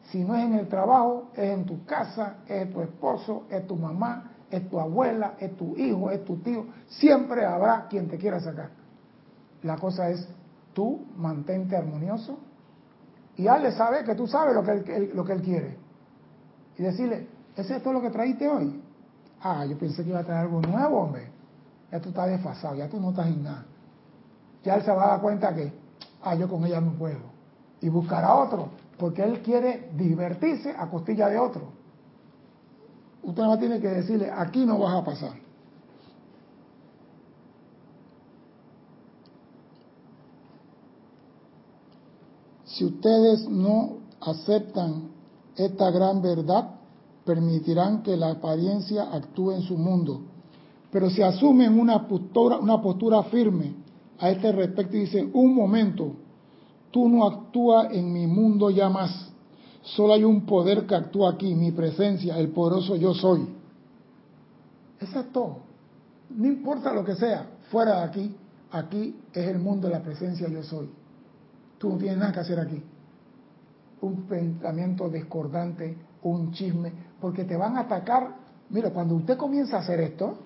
[0.10, 3.76] Si no es en el trabajo, es en tu casa, es tu esposo, es tu
[3.76, 6.66] mamá, es tu abuela, es tu hijo, es tu tío.
[6.88, 8.72] Siempre habrá quien te quiera sacar.
[9.64, 10.28] La cosa es,
[10.74, 12.40] tú mantente armonioso
[13.38, 15.78] y hazle saber que tú sabes lo que él, lo que él quiere.
[16.78, 18.82] Y decirle, ¿es esto lo que traíste hoy?
[19.42, 21.30] Ah, yo pensé que iba a traer algo nuevo, hombre.
[21.92, 23.66] Ya tú estás desfasado, ya tú no estás en nada.
[24.64, 25.74] Ya él se va a dar cuenta que,
[26.24, 27.20] ah, yo con ella no puedo.
[27.82, 31.64] Y buscará otro, porque él quiere divertirse a costilla de otro.
[33.24, 35.34] Usted no tiene que decirle, aquí no vas a pasar.
[42.66, 45.10] Si ustedes no aceptan
[45.56, 46.76] esta gran verdad,
[47.26, 50.22] permitirán que la apariencia actúe en su mundo.
[50.92, 53.81] Pero si asumen una postura, una postura firme
[54.22, 56.14] a este respecto y dicen, un momento,
[56.92, 59.32] tú no actúas en mi mundo ya más.
[59.82, 63.50] Solo hay un poder que actúa aquí, mi presencia, el poderoso yo soy.
[65.00, 65.26] Eso es.
[65.34, 68.36] No importa lo que sea, fuera de aquí,
[68.72, 70.90] aquí es el mundo de la presencia yo soy.
[71.80, 72.82] Tú no tienes nada que hacer aquí.
[74.02, 78.36] Un pensamiento discordante, un chisme, porque te van a atacar.
[78.70, 80.38] Mira, cuando usted comienza a hacer esto,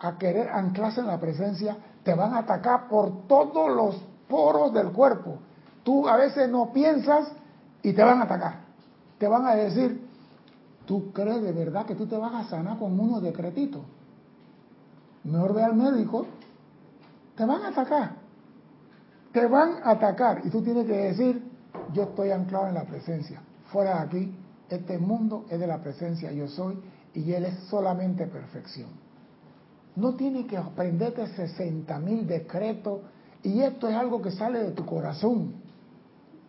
[0.00, 1.76] a querer anclarse en la presencia,
[2.08, 3.96] te van a atacar por todos los
[4.30, 5.40] poros del cuerpo.
[5.82, 7.30] Tú a veces no piensas
[7.82, 8.60] y te van a atacar.
[9.18, 10.08] Te van a decir,
[10.86, 13.82] ¿tú crees de verdad que tú te vas a sanar con unos decretitos?
[15.22, 16.24] Mejor ve al médico,
[17.36, 18.12] te van a atacar.
[19.30, 21.46] Te van a atacar y tú tienes que decir,
[21.92, 23.42] yo estoy anclado en la presencia.
[23.70, 24.34] Fuera de aquí,
[24.70, 26.80] este mundo es de la presencia yo soy
[27.12, 29.07] y Él es solamente perfección.
[29.98, 33.00] No tienes que aprenderte 60 mil decretos
[33.42, 35.54] y esto es algo que sale de tu corazón.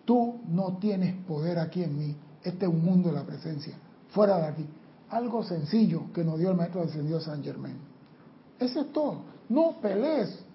[0.06, 2.16] Tú no tienes poder aquí en mí.
[2.44, 3.74] Este es un mundo de la presencia.
[4.10, 4.66] Fuera de aquí.
[5.10, 7.78] Algo sencillo que nos dio el Maestro Ascendido San Germán.
[8.60, 9.24] Eso es todo.
[9.50, 10.46] No pelees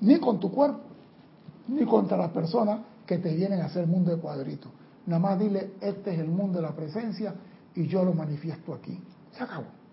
[0.00, 0.80] ni con tu cuerpo,
[1.68, 4.70] ni contra las personas que te vienen a hacer el mundo de cuadritos.
[5.06, 7.34] Nada más dile, este es el mundo de la presencia
[7.74, 9.00] y yo lo manifiesto aquí.
[9.32, 9.85] Se acabó.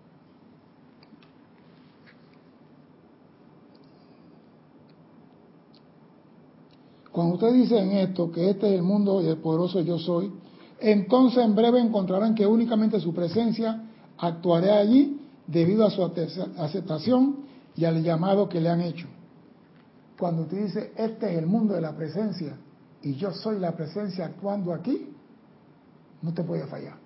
[7.14, 10.32] Cuando ustedes dicen esto, que este es el mundo y el poderoso yo soy,
[10.80, 13.84] entonces en breve encontrarán que únicamente su presencia
[14.18, 17.36] actuará allí debido a su aceptación
[17.76, 19.06] y al llamado que le han hecho.
[20.18, 22.56] Cuando usted dice, este es el mundo de la presencia,
[23.00, 25.06] y yo soy la presencia actuando aquí,
[26.20, 26.96] no te puede fallar.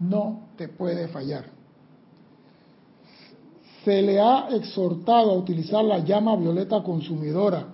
[0.00, 1.44] No te puede fallar.
[3.84, 7.73] Se le ha exhortado a utilizar la llama violeta consumidora.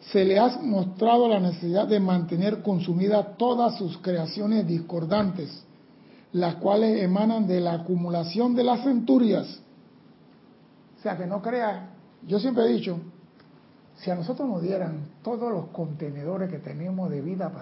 [0.00, 5.64] Se le ha mostrado la necesidad de mantener consumidas todas sus creaciones discordantes,
[6.32, 9.60] las cuales emanan de la acumulación de las centurias.
[10.98, 11.90] O sea, que no crea,
[12.26, 12.98] yo siempre he dicho,
[13.96, 17.52] si a nosotros nos dieran todos los contenedores que tenemos de vida,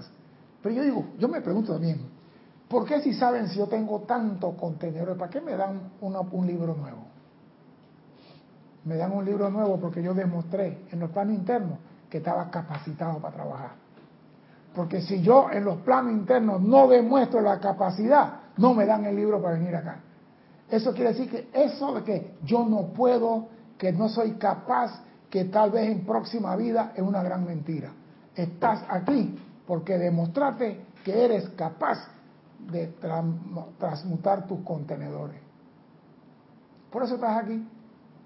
[0.62, 2.00] pero yo digo, yo me pregunto también,
[2.68, 6.76] ¿por qué si saben si yo tengo tantos contenedores, para qué me dan un libro
[6.76, 6.98] nuevo?
[8.84, 13.18] Me dan un libro nuevo porque yo demostré en los planos internos que estaba capacitado
[13.18, 13.70] para trabajar.
[14.74, 19.16] Porque si yo en los planos internos no demuestro la capacidad, no me dan el
[19.16, 20.00] libro para venir acá.
[20.70, 25.46] Eso quiere decir que eso de que yo no puedo, que no soy capaz, que
[25.46, 27.90] tal vez en próxima vida es una gran mentira.
[28.34, 31.98] Estás aquí porque demostraste que eres capaz
[32.70, 32.88] de
[33.78, 35.40] transmutar tus contenedores.
[36.90, 37.66] Por eso estás aquí.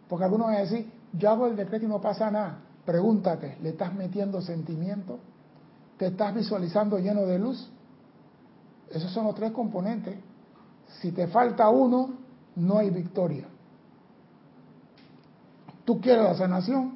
[0.09, 2.59] Porque algunos van a decir, yo hago el decreto y no pasa nada.
[2.85, 5.18] Pregúntate, ¿le estás metiendo sentimiento?
[5.97, 7.71] ¿Te estás visualizando lleno de luz?
[8.90, 10.16] Esos son los tres componentes.
[11.01, 12.11] Si te falta uno,
[12.57, 13.47] no hay victoria.
[15.85, 16.95] Tú quieres la sanación,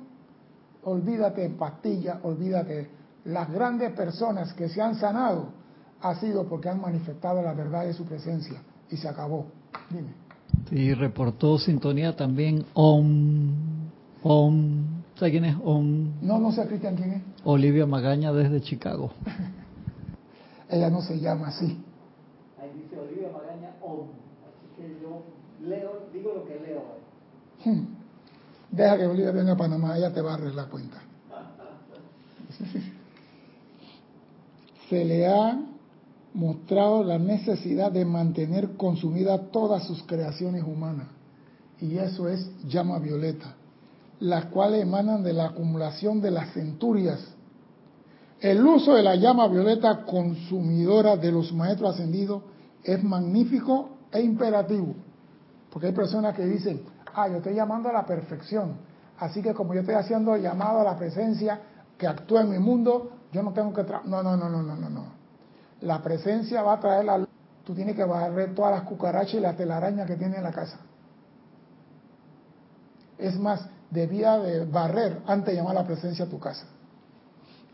[0.85, 2.91] olvídate en pastillas, olvídate.
[3.25, 5.49] Las grandes personas que se han sanado
[6.01, 9.47] ha sido porque han manifestado la verdad de su presencia y se acabó.
[9.91, 10.15] Dime.
[10.71, 13.53] Y reportó sintonía también Om.
[14.23, 14.96] Om.
[15.17, 16.21] ¿Sabes quién es Om?
[16.21, 17.23] No, no sé, Cristian, quién es.
[17.45, 19.13] Olivia Magaña desde Chicago.
[20.69, 21.83] Ella no se llama así.
[22.61, 24.09] Ahí dice Olivia Magaña Om.
[24.47, 25.23] Así que yo
[25.67, 26.83] leo, digo lo que leo.
[27.65, 27.87] Hmm.
[28.71, 30.99] Deja que Olivia venga a Panamá, ella te va a arreglar la cuenta.
[34.91, 35.59] Se le ha
[36.35, 41.09] mostrado la necesidad de mantener consumida todas sus creaciones humanas.
[41.81, 43.56] Y eso es llama violeta,
[44.21, 47.21] las cuales emanan de la acumulación de las centurias.
[48.41, 52.43] El uso de la llama violeta consumidora de los maestros ascendidos
[52.83, 54.95] es magnífico e imperativo.
[55.71, 56.83] Porque hay personas que dicen,
[57.15, 58.77] ah, yo estoy llamando a la perfección.
[59.19, 61.61] Así que como yo estoy haciendo llamado a la presencia
[61.99, 63.83] que actúa en mi mundo, yo no tengo que...
[63.83, 65.05] no, no, no, no, no, no, no.
[65.81, 67.29] La presencia va a traer la luz.
[67.65, 70.79] Tú tienes que barrer todas las cucarachas y las telarañas que tiene en la casa.
[73.19, 76.67] Es más, debía de barrer antes de llamar a la presencia a tu casa.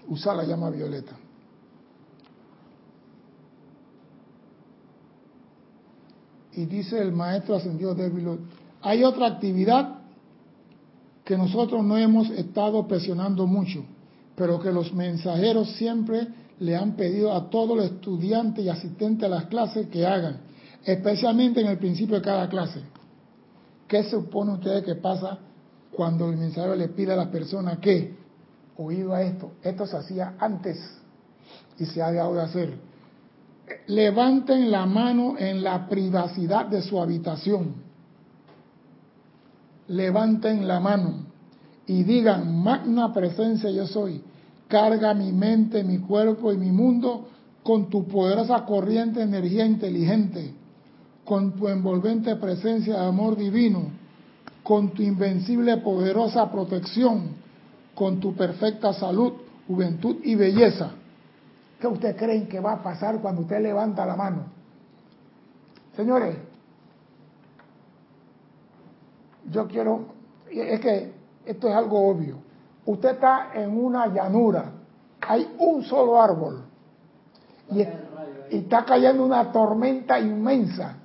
[0.08, 1.16] Usar la llama violeta.
[6.54, 8.38] Y dice el maestro ascendido Débil,
[8.82, 10.00] hay otra actividad
[11.24, 13.84] que nosotros no hemos estado presionando mucho,
[14.34, 19.28] pero que los mensajeros siempre le han pedido a todos los estudiantes y asistentes a
[19.28, 20.40] las clases que hagan,
[20.84, 22.82] especialmente en el principio de cada clase.
[23.88, 25.38] ¿Qué supone ustedes que pasa
[25.94, 28.16] cuando el mensajero le pide a la persona que,
[28.76, 30.78] oído a esto, esto se hacía antes
[31.78, 32.74] y se ha dejado de hacer?
[33.86, 37.74] Levanten la mano en la privacidad de su habitación.
[39.88, 41.26] Levanten la mano
[41.86, 44.22] y digan, magna presencia yo soy
[44.72, 47.28] Carga mi mente, mi cuerpo y mi mundo
[47.62, 50.54] con tu poderosa corriente de energía inteligente,
[51.26, 53.90] con tu envolvente presencia de amor divino,
[54.62, 57.36] con tu invencible poderosa protección,
[57.94, 59.32] con tu perfecta salud,
[59.66, 60.92] juventud y belleza.
[61.80, 64.44] ¿Qué ustedes creen que va a pasar cuando usted levanta la mano?
[65.96, 66.36] Señores,
[69.50, 70.06] yo quiero,
[70.50, 71.12] es que
[71.44, 72.36] esto es algo obvio.
[72.86, 74.72] Usted está en una llanura,
[75.20, 76.64] hay un solo árbol
[77.70, 77.84] y,
[78.50, 80.98] está cayendo una tormenta inmensa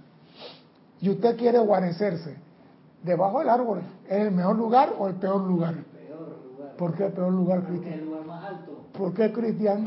[0.99, 2.46] y usted quiere guarecerse.
[3.07, 5.75] Debajo del árbol, ¿es el mejor lugar o el peor lugar?
[6.77, 7.93] ¿Por qué el peor lugar, Cristian?
[7.93, 8.71] el lugar más alto.
[8.91, 9.85] ¿Por qué, Cristian?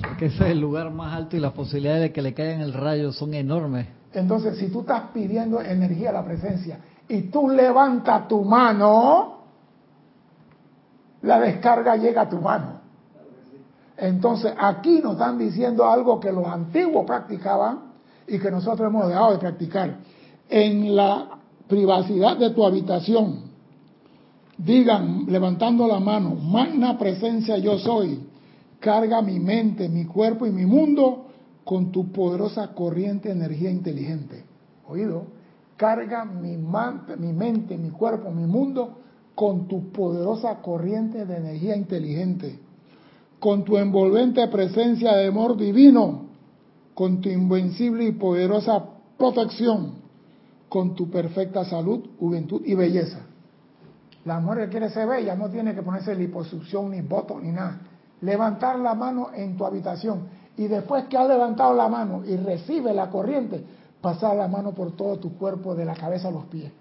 [0.00, 2.72] Porque ese es el lugar más alto y las posibilidades de que le caigan el
[2.72, 3.86] rayo son enormes.
[4.14, 9.40] Entonces, si tú estás pidiendo energía a la presencia y tú levantas tu mano,
[11.20, 12.80] la descarga llega a tu mano.
[13.98, 17.92] Entonces aquí nos están diciendo algo que los antiguos practicaban
[18.26, 19.96] y que nosotros hemos dejado de practicar.
[20.48, 23.40] En la privacidad de tu habitación,
[24.58, 28.20] digan levantando la mano, magna presencia yo soy,
[28.80, 31.26] carga mi mente, mi cuerpo y mi mundo
[31.64, 34.44] con tu poderosa corriente de energía inteligente.
[34.86, 35.26] Oído,
[35.76, 38.98] carga mi, mi mente, mi cuerpo, mi mundo
[39.34, 42.58] con tu poderosa corriente de energía inteligente,
[43.40, 46.26] con tu envolvente presencia de amor divino,
[46.94, 48.84] con tu invencible y poderosa
[49.18, 50.03] protección,
[50.74, 53.20] con tu perfecta salud, juventud y belleza.
[54.24, 57.78] La mujer que quiere ser bella no tiene que ponerse liposucción, ni voto, ni nada.
[58.22, 60.26] Levantar la mano en tu habitación
[60.56, 63.64] y después que has levantado la mano y recibe la corriente,
[64.00, 66.72] pasar la mano por todo tu cuerpo, de la cabeza a los pies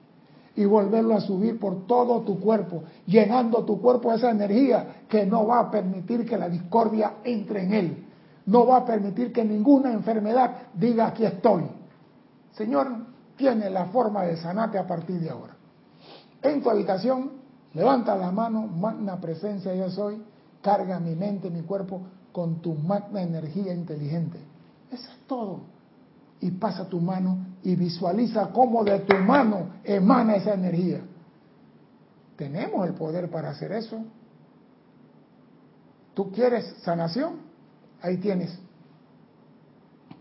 [0.56, 5.24] y volverlo a subir por todo tu cuerpo, llenando tu cuerpo de esa energía que
[5.28, 8.06] no va a permitir que la discordia entre en él,
[8.48, 11.66] no va a permitir que ninguna enfermedad diga aquí estoy.
[12.54, 15.56] Señor, tiene la forma de sanarte a partir de ahora.
[16.42, 17.32] En tu habitación,
[17.74, 20.22] levanta la mano, magna presencia yo soy,
[20.62, 24.40] carga mi mente, mi cuerpo con tu magna energía inteligente.
[24.92, 25.74] Eso es todo
[26.44, 31.00] y pasa tu mano y visualiza cómo de tu mano emana esa energía.
[32.36, 34.04] Tenemos el poder para hacer eso.
[36.14, 37.36] ¿Tú quieres sanación?
[38.02, 38.60] Ahí tienes.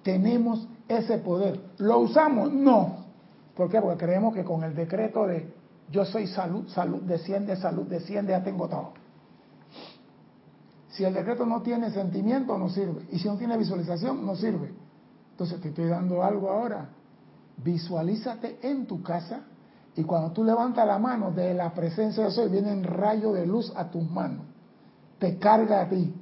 [0.04, 1.60] Tenemos ese poder.
[1.78, 2.52] ¿Lo usamos?
[2.52, 3.01] No.
[3.54, 3.80] ¿Por qué?
[3.80, 5.52] Porque creemos que con el decreto de
[5.90, 8.94] yo soy salud, salud, desciende, salud, desciende, ya tengo todo.
[10.88, 13.06] Si el decreto no tiene sentimiento, no sirve.
[13.10, 14.72] Y si no tiene visualización, no sirve.
[15.32, 16.88] Entonces te estoy dando algo ahora.
[17.56, 19.42] Visualízate en tu casa
[19.94, 23.46] y cuando tú levantas la mano de la presencia de Soy, viene un rayo de
[23.46, 24.46] luz a tus manos.
[25.18, 26.14] Te carga a ti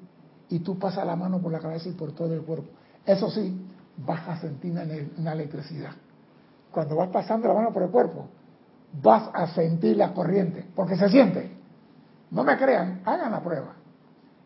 [0.49, 2.70] y tú pasas la mano por la cabeza y por todo el cuerpo.
[3.07, 3.57] Eso sí,
[3.99, 4.72] vas a sentir
[5.16, 5.93] una electricidad.
[6.73, 8.29] Cuando vas pasando la mano por el cuerpo,
[9.03, 11.51] vas a sentir la corriente, porque se siente.
[12.31, 13.75] No me crean, hagan la prueba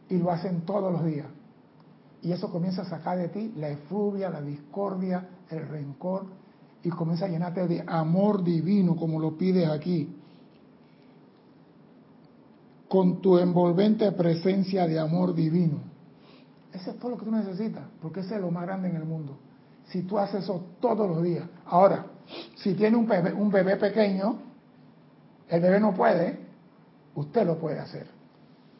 [0.08, 1.26] y lo hacen todos los días.
[2.22, 6.26] Y eso comienza a sacar de ti la efluvia, la discordia, el rencor,
[6.82, 10.16] y comienza a llenarte de amor divino, como lo pides aquí,
[12.88, 15.78] con tu envolvente presencia de amor divino.
[16.72, 19.04] Eso es todo lo que tú necesitas, porque ese es lo más grande en el
[19.04, 19.36] mundo.
[19.86, 21.46] Si tú haces eso todos los días.
[21.66, 22.06] Ahora,
[22.56, 24.38] si tiene un bebé, un bebé pequeño,
[25.48, 26.38] el bebé no puede,
[27.14, 28.14] usted lo puede hacer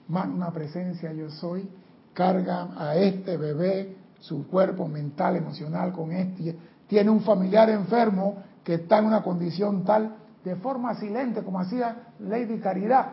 [0.09, 1.69] magna presencia yo soy,
[2.13, 6.57] carga a este bebé su cuerpo mental, emocional con este.
[6.87, 12.09] Tiene un familiar enfermo que está en una condición tal, de forma silente, como hacía
[12.21, 13.13] Lady Caridad.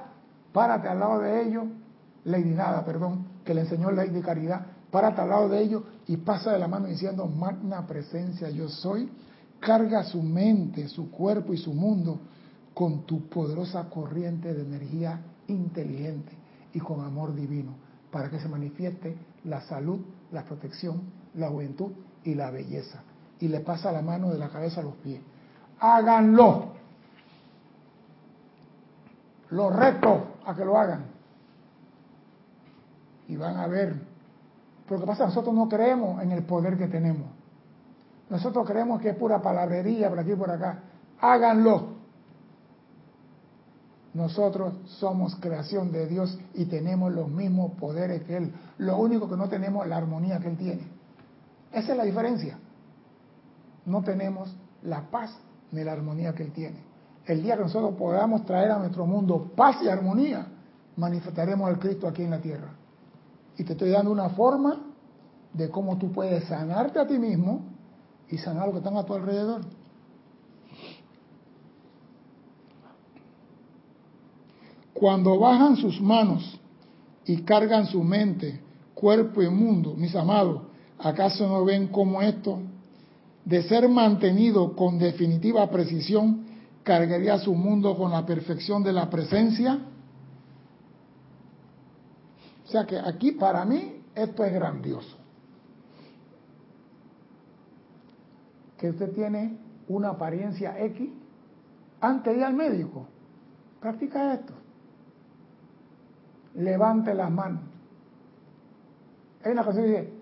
[0.53, 1.65] Párate al lado de ellos,
[2.25, 4.65] Lady Nada, perdón, que le enseñó Lady Caridad.
[4.91, 9.09] Párate al lado de ellos y pasa de la mano diciendo, magna presencia yo soy.
[9.61, 12.19] Carga su mente, su cuerpo y su mundo
[12.73, 16.31] con tu poderosa corriente de energía inteligente
[16.73, 17.75] y con amor divino,
[18.11, 19.99] para que se manifieste la salud,
[20.31, 21.01] la protección,
[21.35, 21.91] la juventud
[22.23, 23.03] y la belleza.
[23.39, 25.21] Y le pasa la mano de la cabeza a los pies.
[25.79, 26.71] Háganlo.
[29.51, 31.05] Lo reto a que lo hagan.
[33.27, 33.95] Y van a ver.
[34.87, 37.27] Porque pasa, nosotros no creemos en el poder que tenemos.
[38.31, 40.79] Nosotros creemos que es pura palabrería por aquí y por acá.
[41.19, 41.99] Háganlo.
[44.13, 48.53] Nosotros somos creación de Dios y tenemos los mismos poderes que Él.
[48.77, 50.87] Lo único que no tenemos es la armonía que Él tiene.
[51.73, 52.57] Esa es la diferencia.
[53.85, 55.37] No tenemos la paz
[55.73, 56.77] ni la armonía que Él tiene.
[57.25, 60.47] El día que nosotros podamos traer a nuestro mundo paz y armonía,
[60.95, 62.69] manifestaremos al Cristo aquí en la tierra.
[63.57, 64.83] Y te estoy dando una forma
[65.53, 67.70] de cómo tú puedes sanarte a ti mismo
[68.31, 69.61] y sanar lo que están a tu alrededor.
[74.93, 76.59] Cuando bajan sus manos
[77.25, 78.61] y cargan su mente,
[78.93, 80.61] cuerpo y mundo, mis amados,
[80.99, 82.59] ¿acaso no ven cómo esto,
[83.43, 86.45] de ser mantenido con definitiva precisión,
[86.83, 89.79] cargaría su mundo con la perfección de la presencia?
[92.63, 95.20] O sea que aquí para mí esto es grandioso.
[98.81, 99.57] Que usted tiene
[99.87, 101.09] una apariencia X
[102.01, 103.05] antes de ir al médico.
[103.79, 104.53] Practica esto
[106.55, 107.61] levante las manos.
[109.43, 110.13] Hay una canción que dice,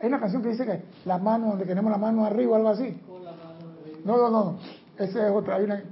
[0.00, 3.00] hay una canción que dice que las manos, donde tenemos la mano arriba, algo así.
[4.04, 4.58] No, no, no,
[4.98, 5.56] esa es otra.
[5.56, 5.82] Hay una,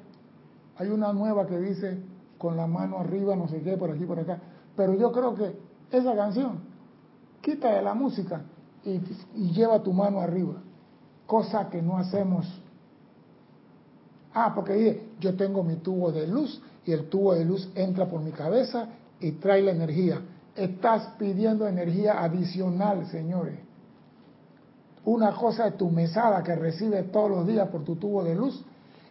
[0.77, 2.03] hay una nueva que dice
[2.39, 4.39] con la mano arriba, no sé qué, por aquí, por acá.
[4.77, 5.57] Pero yo creo que
[5.91, 6.61] esa canción,
[7.41, 8.43] quita de la música
[8.85, 9.01] y,
[9.53, 10.55] lleva tu mano arriba.
[11.27, 12.47] Cosa que no hacemos
[14.35, 18.07] Ah, porque dice, yo tengo mi tubo de luz y el tubo de luz entra
[18.07, 18.89] por mi cabeza
[19.21, 20.23] y trae la energía.
[20.57, 23.59] Estás pidiendo energía adicional, señores.
[25.05, 28.65] Una cosa es tu mesada que recibes todos los días por tu tubo de luz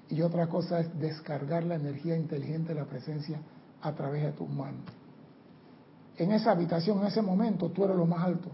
[0.10, 3.40] y otra cosa es descargar la energía inteligente de la presencia
[3.82, 4.86] a través de tus manos.
[6.18, 8.50] En esa habitación, en ese momento, tú eres lo más alto.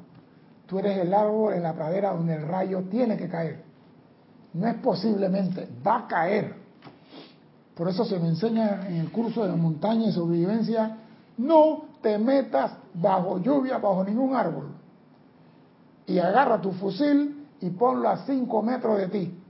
[0.67, 3.67] Tú eres el árbol en la pradera donde el rayo tiene que caer
[4.57, 6.55] no es posiblemente, va a caer.
[7.75, 10.97] Por eso se me enseña en el curso de montaña y sobrevivencia,
[11.37, 14.69] no te metas bajo lluvia, bajo ningún árbol.
[16.07, 19.43] Y agarra tu fusil y ponlo a 5 metros de ti.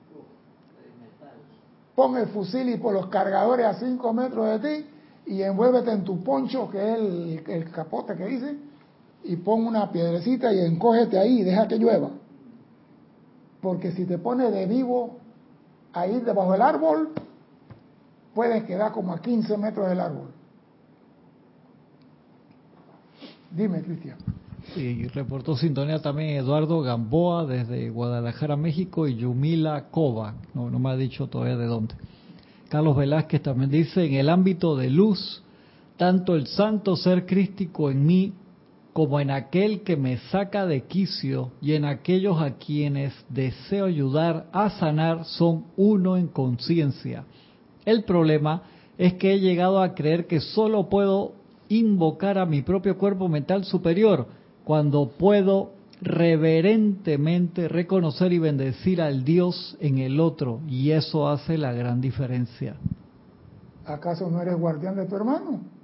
[1.96, 4.90] Pon el fusil y por los cargadores a 5 metros de ti
[5.28, 8.58] y envuélvete en tu poncho, que es el, el capote que dice,
[9.28, 12.10] y pon una piedrecita y encógete ahí y deja que llueva.
[13.62, 15.18] Porque si te pones de vivo
[15.94, 17.10] ahí debajo del árbol,
[18.34, 20.30] puedes quedar como a 15 metros del árbol.
[23.52, 24.18] Dime, Cristian.
[24.74, 30.90] Sí, reportó sintonía también Eduardo Gamboa desde Guadalajara, México, y Yumila Cova, no, no me
[30.90, 31.96] ha dicho todavía de dónde.
[32.70, 35.42] Carlos Velázquez también dice, en el ámbito de luz,
[35.96, 38.34] tanto el santo ser crístico en mí
[38.98, 44.48] como en aquel que me saca de quicio y en aquellos a quienes deseo ayudar
[44.52, 47.24] a sanar son uno en conciencia.
[47.86, 48.64] El problema
[48.98, 51.34] es que he llegado a creer que solo puedo
[51.70, 54.30] invocar a mi propio cuerpo mental superior
[54.64, 61.72] cuando puedo reverentemente reconocer y bendecir al Dios en el otro y eso hace la
[61.72, 62.78] gran diferencia.
[63.86, 65.77] ¿Acaso no eres guardián de tu hermano?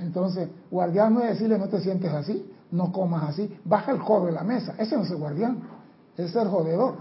[0.00, 4.26] Entonces, guardián no es decirle no te sientes así, no comas así, baja el codo
[4.26, 4.74] de la mesa.
[4.78, 5.62] Ese no es el guardián,
[6.14, 6.96] ese es el jodedor.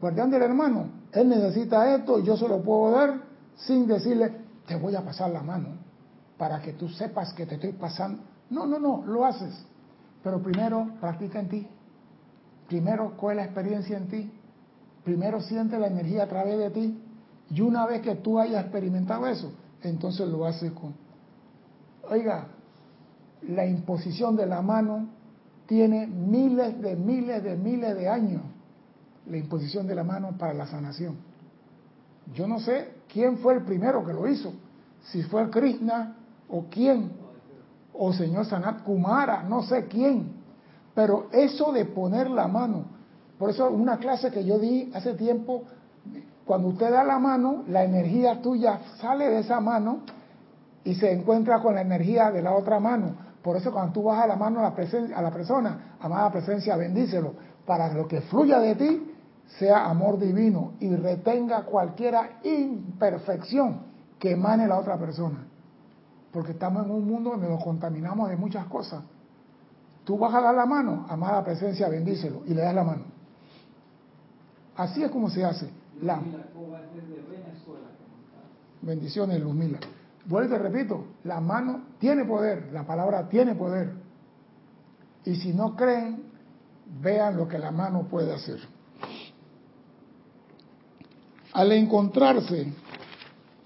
[0.00, 3.22] Guardián del hermano, él necesita esto y yo se lo puedo dar
[3.56, 4.32] sin decirle
[4.66, 5.68] te voy a pasar la mano
[6.36, 8.22] para que tú sepas que te estoy pasando.
[8.50, 9.64] No, no, no, lo haces.
[10.22, 11.68] Pero primero practica en ti.
[12.66, 14.32] Primero coge la experiencia en ti.
[15.04, 17.00] Primero siente la energía a través de ti.
[17.50, 19.52] Y una vez que tú hayas experimentado eso,
[19.82, 20.94] entonces lo haces con
[22.10, 22.46] Oiga,
[23.48, 25.08] la imposición de la mano
[25.66, 28.42] tiene miles de miles de miles de años.
[29.26, 31.16] La imposición de la mano para la sanación.
[32.34, 34.52] Yo no sé quién fue el primero que lo hizo.
[35.04, 36.16] Si fue Krishna
[36.48, 37.12] o quién.
[37.92, 40.32] O señor Sanat Kumara, no sé quién.
[40.94, 42.84] Pero eso de poner la mano.
[43.38, 45.64] Por eso una clase que yo di hace tiempo,
[46.44, 50.00] cuando usted da la mano, la energía tuya sale de esa mano
[50.84, 53.14] y se encuentra con la energía de la otra mano.
[53.42, 56.76] Por eso cuando tú bajas la mano a la, presencia, a la persona, amada presencia,
[56.76, 57.34] bendícelo,
[57.66, 59.10] para que lo que fluya de ti
[59.58, 63.82] sea amor divino y retenga cualquier imperfección
[64.18, 65.46] que emane la otra persona.
[66.32, 69.02] Porque estamos en un mundo donde nos contaminamos de muchas cosas.
[70.04, 73.04] Tú vas a dar la mano, amada presencia, bendícelo, y le das la mano.
[74.76, 75.68] Así es como se hace.
[76.02, 76.20] La...
[78.82, 79.78] Bendiciones, Luzmila.
[80.26, 83.92] Vuelvo y repito, la mano tiene poder, la palabra tiene poder.
[85.24, 86.24] Y si no creen,
[87.00, 88.58] vean lo que la mano puede hacer.
[91.52, 92.72] Al encontrarse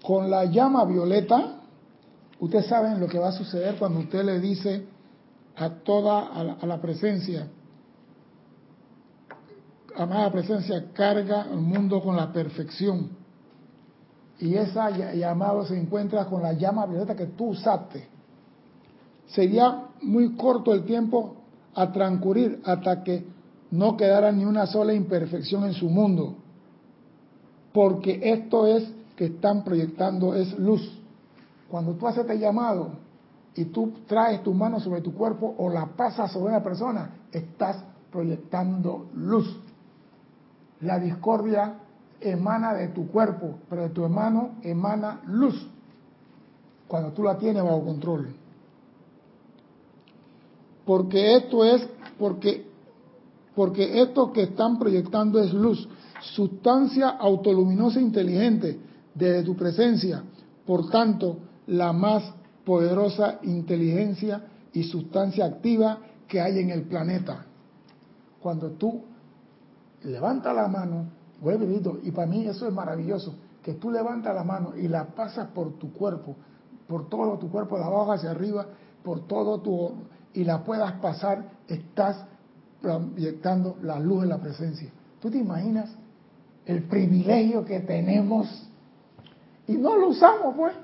[0.04, 1.60] con la llama violeta,
[2.40, 4.86] ustedes saben lo que va a suceder cuando usted le dice
[5.56, 7.48] a toda a la, presencia,
[9.96, 13.17] amada presencia, carga el mundo con la perfección
[14.40, 18.06] y esa llamada se encuentra con la llama violeta que tú usaste.
[19.26, 21.36] Sería muy corto el tiempo
[21.74, 23.24] a transcurrir hasta que
[23.70, 26.36] no quedara ni una sola imperfección en su mundo.
[27.72, 30.98] Porque esto es que están proyectando es luz.
[31.68, 32.92] Cuando tú haces este llamado
[33.54, 37.84] y tú traes tu mano sobre tu cuerpo o la pasas sobre una persona, estás
[38.10, 39.60] proyectando luz.
[40.80, 41.74] La discordia
[42.20, 45.66] emana de tu cuerpo, pero de tu hermano emana luz
[46.86, 48.34] cuando tú la tienes bajo control.
[50.84, 51.86] Porque esto es,
[52.18, 52.66] porque,
[53.54, 55.86] porque esto que están proyectando es luz,
[56.34, 58.78] sustancia autoluminosa inteligente
[59.14, 60.22] desde tu presencia,
[60.66, 62.24] por tanto, la más
[62.64, 64.42] poderosa inteligencia
[64.72, 67.44] y sustancia activa que hay en el planeta.
[68.40, 69.02] Cuando tú
[70.04, 71.17] levantas la mano
[72.02, 75.78] Y para mí eso es maravilloso, que tú levantas la mano y la pasas por
[75.78, 76.34] tu cuerpo,
[76.86, 78.66] por todo tu cuerpo, de abajo hacia arriba,
[79.04, 79.92] por todo tu...
[80.34, 82.24] y la puedas pasar, estás
[82.80, 84.90] proyectando la luz de la presencia.
[85.20, 85.90] ¿Tú te imaginas
[86.66, 88.68] el privilegio que tenemos?
[89.66, 90.74] Y no lo usamos, pues.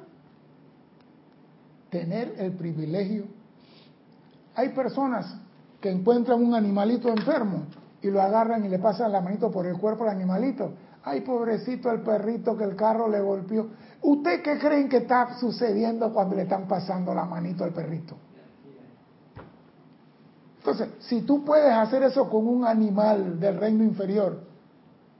[1.90, 3.24] Tener el privilegio.
[4.55, 5.36] Hay personas
[5.80, 7.64] que encuentran un animalito enfermo
[8.05, 10.74] y lo agarran y le pasan la manito por el cuerpo al animalito.
[11.05, 13.68] Ay, pobrecito el perrito que el carro le golpeó.
[14.02, 18.14] ¿Usted qué creen que está sucediendo cuando le están pasando la manito al perrito?
[20.59, 24.44] Entonces, si tú puedes hacer eso con un animal del reino inferior,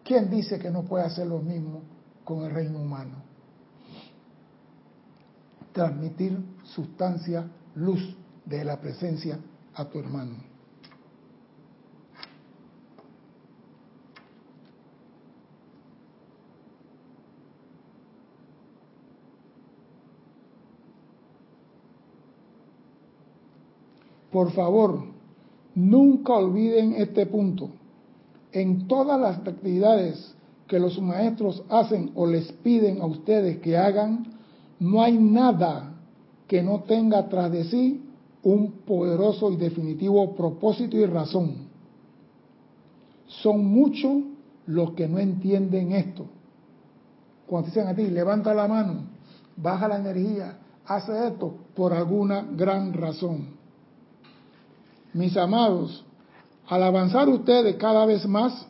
[0.05, 1.81] ¿quién dice que no puede hacer lo mismo
[2.23, 3.17] con el reino humano?
[5.73, 8.15] Transmitir sustancia, luz
[8.45, 9.39] de la presencia
[9.75, 10.54] a tu hermano.
[24.35, 25.05] Por favor,
[25.77, 27.71] nunca olviden este punto.
[28.51, 30.35] En todas las actividades
[30.67, 34.27] que los maestros hacen o les piden a ustedes que hagan,
[34.81, 35.95] no hay nada
[36.49, 38.03] que no tenga tras de sí
[38.43, 41.69] un poderoso y definitivo propósito y razón.
[43.29, 44.25] Son muchos
[44.67, 46.27] los que no entienden esto.
[47.47, 48.95] cuando dicen a ti, levanta la mano,
[49.57, 53.54] baja la energía, hace esto por alguna gran razón.
[55.15, 56.05] Mis amados,
[56.67, 58.67] al avanzar ustedes cada vez más,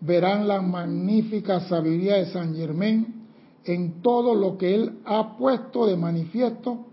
[0.00, 3.26] verán la magnífica sabiduría de San Germán
[3.64, 6.86] en todo lo que él ha puesto de manifiesto,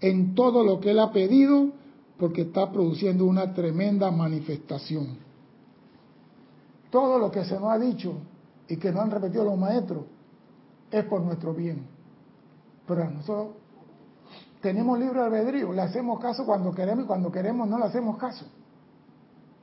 [0.00, 1.70] en todo lo que él ha pedido,
[2.18, 5.16] porque está produciendo una tremenda manifestación.
[6.90, 8.14] Todo lo que se nos ha dicho
[8.68, 10.04] y que nos han repetido los maestros
[10.90, 11.86] es por nuestro bien.
[12.86, 13.63] Pero nosotros
[14.64, 18.46] tenemos libre albedrío, le hacemos caso cuando queremos y cuando queremos no le hacemos caso.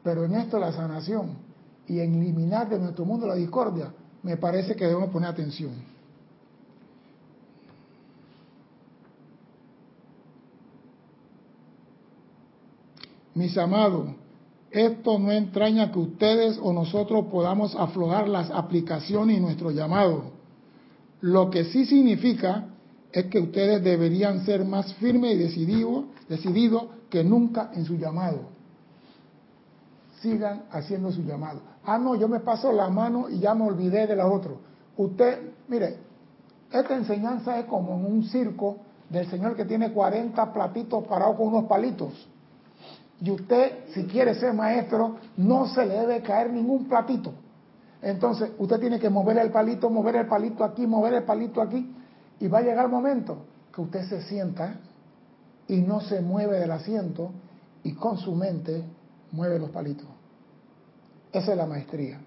[0.03, 1.37] Pero en esto la sanación
[1.87, 3.91] y en eliminar de nuestro mundo la discordia,
[4.21, 5.71] me parece que debemos poner atención.
[13.33, 14.09] Mis amados,
[14.69, 20.25] esto no entraña que ustedes o nosotros podamos aflojar las aplicaciones y nuestro llamado.
[21.21, 22.67] Lo que sí significa
[23.13, 28.39] es que ustedes deberían ser más firmes y decididos decidido que nunca en su llamado.
[30.21, 31.59] Sigan haciendo su llamado.
[31.83, 34.51] Ah, no, yo me paso la mano y ya me olvidé de la otra.
[34.95, 35.97] Usted, mire,
[36.71, 38.77] esta enseñanza es como en un circo
[39.09, 42.13] del señor que tiene 40 platitos parados con unos palitos.
[43.19, 47.33] Y usted, si quiere ser maestro, no se le debe caer ningún platito.
[48.01, 51.93] Entonces, usted tiene que mover el palito, mover el palito aquí, mover el palito aquí.
[52.41, 54.75] Y va a llegar el momento que usted se sienta
[55.67, 57.31] y no se mueve del asiento
[57.83, 58.83] y con su mente
[59.31, 60.07] mueve los palitos.
[61.31, 62.19] Esa es la maestría.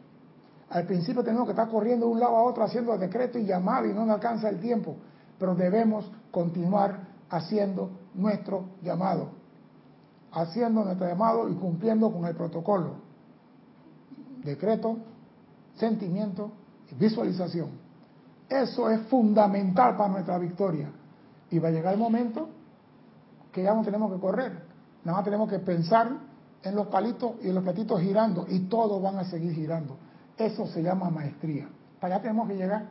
[0.71, 3.87] Al principio tenemos que estar corriendo de un lado a otro haciendo decreto y llamado
[3.87, 4.97] y no nos alcanza el tiempo,
[5.39, 9.31] pero debemos continuar haciendo nuestro llamado,
[10.33, 12.95] haciendo nuestro llamado y cumpliendo con el protocolo.
[14.45, 14.97] Decreto,
[15.75, 16.53] sentimiento
[16.91, 17.84] y visualización.
[18.49, 20.91] Eso es fundamental para nuestra victoria.
[21.51, 22.49] Y va a llegar el momento
[23.53, 24.65] que ya no tenemos que correr,
[25.05, 26.11] nada más tenemos que pensar
[26.63, 29.97] en los palitos y en los platitos girando y todos van a seguir girando.
[30.37, 31.69] Eso se llama maestría.
[32.01, 32.87] Para allá tenemos que llegar.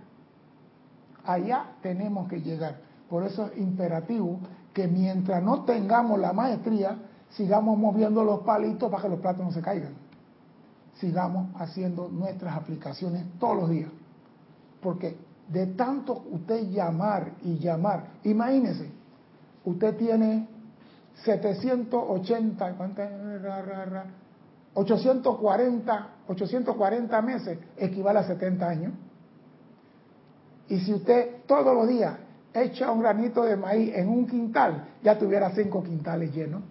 [1.26, 2.80] Allá tenemos que llegar.
[3.10, 4.40] Por eso es imperativo
[4.74, 6.98] que mientras no tengamos la maestría,
[7.32, 9.94] sigamos moviendo los palitos para que los platos no se caigan.
[11.00, 13.90] Sigamos haciendo nuestras aplicaciones todos los días.
[14.82, 15.18] Porque
[15.50, 18.90] de tanto usted llamar y llamar, imagínese,
[19.66, 20.48] usted tiene
[21.24, 22.76] 780,
[24.74, 28.94] 840, 840 meses, equivale a 70 años.
[30.70, 32.18] Y si usted todos los días
[32.54, 36.64] echa un granito de maíz en un quintal, ya tuviera cinco quintales llenos.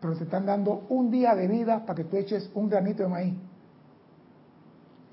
[0.00, 3.08] Pero te están dando un día de vida para que tú eches un granito de
[3.08, 3.34] maíz.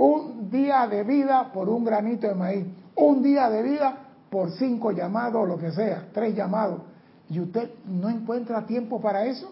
[0.01, 2.65] Un día de vida por un granito de maíz.
[2.95, 3.97] Un día de vida
[4.31, 6.81] por cinco llamados o lo que sea, tres llamados.
[7.29, 9.51] ¿Y usted no encuentra tiempo para eso?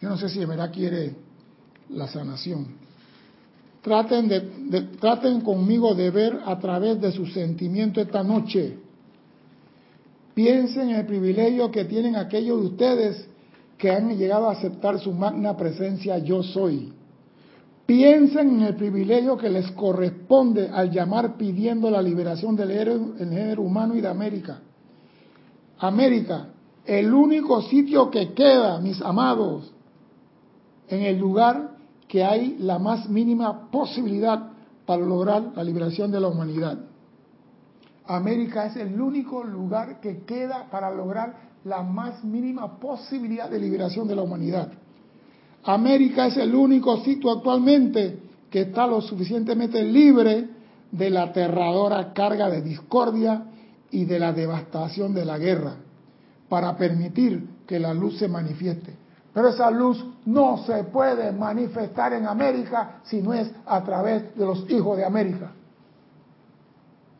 [0.00, 1.16] Yo no sé si de verdad quiere
[1.88, 2.68] la sanación.
[3.82, 8.78] Traten, de, traten conmigo de ver a través de su sentimiento esta noche.
[10.34, 13.26] Piensen en el privilegio que tienen aquellos de ustedes
[13.76, 17.01] que han llegado a aceptar su magna presencia yo soy.
[17.86, 22.70] Piensen en el privilegio que les corresponde al llamar pidiendo la liberación del
[23.18, 24.60] género humano y de América.
[25.78, 26.48] América,
[26.84, 29.72] el único sitio que queda, mis amados,
[30.88, 31.76] en el lugar
[32.06, 34.50] que hay la más mínima posibilidad
[34.86, 36.78] para lograr la liberación de la humanidad.
[38.06, 44.08] América es el único lugar que queda para lograr la más mínima posibilidad de liberación
[44.08, 44.72] de la humanidad.
[45.64, 48.18] América es el único sitio actualmente
[48.50, 50.48] que está lo suficientemente libre
[50.90, 53.44] de la aterradora carga de discordia
[53.90, 55.76] y de la devastación de la guerra
[56.48, 58.94] para permitir que la luz se manifieste.
[59.32, 64.44] Pero esa luz no se puede manifestar en América si no es a través de
[64.44, 65.52] los hijos de América.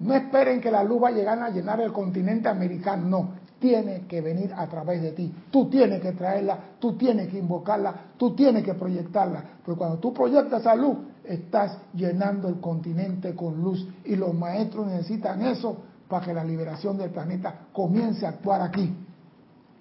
[0.01, 4.09] No esperen que la luz va a llegar a llenar el continente americano, no tiene
[4.09, 5.33] que venir a través de ti.
[5.53, 9.43] Tú tienes que traerla, tú tienes que invocarla, tú tienes que proyectarla.
[9.65, 13.87] Porque cuando tú proyectas esa luz, estás llenando el continente con luz.
[14.05, 15.77] Y los maestros necesitan eso
[16.09, 18.93] para que la liberación del planeta comience a actuar aquí.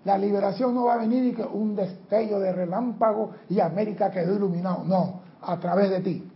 [0.05, 4.35] La liberación no va a venir y que un destello de relámpago y América quedó
[4.35, 4.83] iluminado.
[4.83, 6.31] No, a través de ti.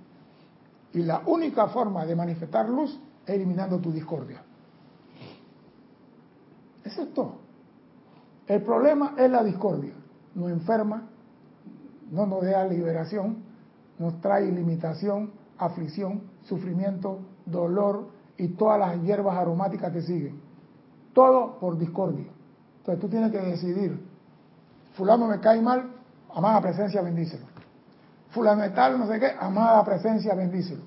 [0.94, 4.42] Y la única forma de manifestar luz es eliminando tu discordia.
[6.86, 7.40] Eso es todo.
[8.48, 9.94] El problema es la discordia.
[10.36, 11.08] Nos enferma,
[12.12, 13.44] no nos da liberación,
[13.98, 20.40] nos trae limitación, aflicción, sufrimiento, dolor y todas las hierbas aromáticas que siguen.
[21.14, 22.28] Todo por discordia.
[22.80, 24.00] Entonces tú tienes que decidir,
[24.94, 25.92] fulano me cae mal,
[26.34, 27.46] amada presencia, bendícelo.
[28.30, 30.84] Fulano de tal, no sé qué, amada presencia, bendícelo.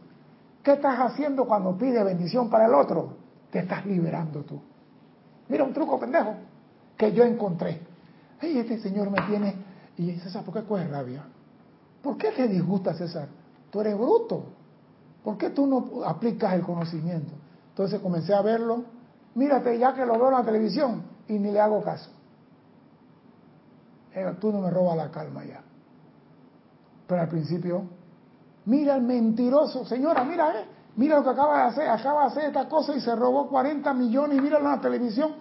[0.62, 3.14] ¿Qué estás haciendo cuando pide bendición para el otro?
[3.50, 4.60] Te estás liberando tú.
[5.48, 6.34] Mira un truco pendejo
[6.96, 7.80] que yo encontré.
[8.40, 9.54] Ay, este señor me tiene...
[9.96, 11.24] Y César, ¿por qué coge rabia?
[12.02, 13.28] ¿Por qué te disgusta, César?
[13.70, 14.44] Tú eres bruto.
[15.24, 17.32] ¿Por qué tú no aplicas el conocimiento?
[17.70, 18.84] Entonces comencé a verlo.
[19.34, 22.10] Mírate, ya que lo veo en la televisión y ni le hago caso.
[24.14, 25.62] Eh, tú no me robas la calma ya.
[27.06, 27.84] Pero al principio,
[28.66, 30.64] mira el mentiroso, señora, mira, eh,
[30.98, 33.94] mira lo que acaba de hacer, acaba de hacer esta cosa y se robó 40
[33.94, 35.32] millones y míralo en la televisión.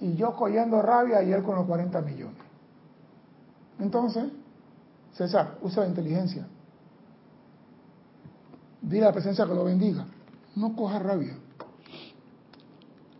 [0.00, 2.36] Y yo cogiendo rabia y él con los 40 millones.
[3.78, 4.24] Entonces,
[5.14, 6.46] César, usa la inteligencia.
[8.82, 10.06] Dile a la presencia que lo bendiga.
[10.56, 11.38] No coja rabia.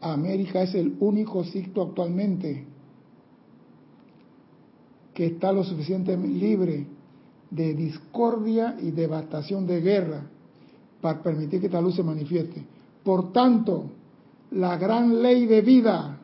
[0.03, 2.66] América es el único sitio actualmente
[5.14, 6.87] que está lo suficientemente libre
[7.51, 10.27] de discordia y devastación de guerra
[11.03, 12.64] para permitir que esta luz se manifieste.
[13.05, 13.90] Por tanto,
[14.53, 16.16] la gran ley de vida,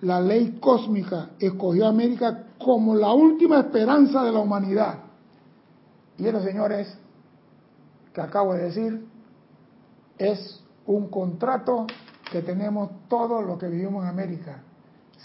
[0.00, 5.00] la ley cósmica, escogió a América como la última esperanza de la humanidad.
[6.18, 6.96] Y eso, señores,
[8.14, 9.06] que acabo de decir,
[10.16, 11.86] es un contrato
[12.32, 14.62] que tenemos todos los que vivimos en América.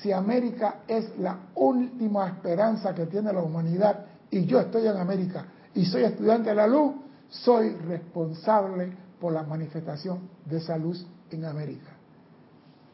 [0.02, 5.46] Si América es la última esperanza que tiene la humanidad y yo estoy en América
[5.74, 6.94] y soy estudiante de la luz,
[7.32, 11.92] soy responsable por la manifestación de esa luz en América.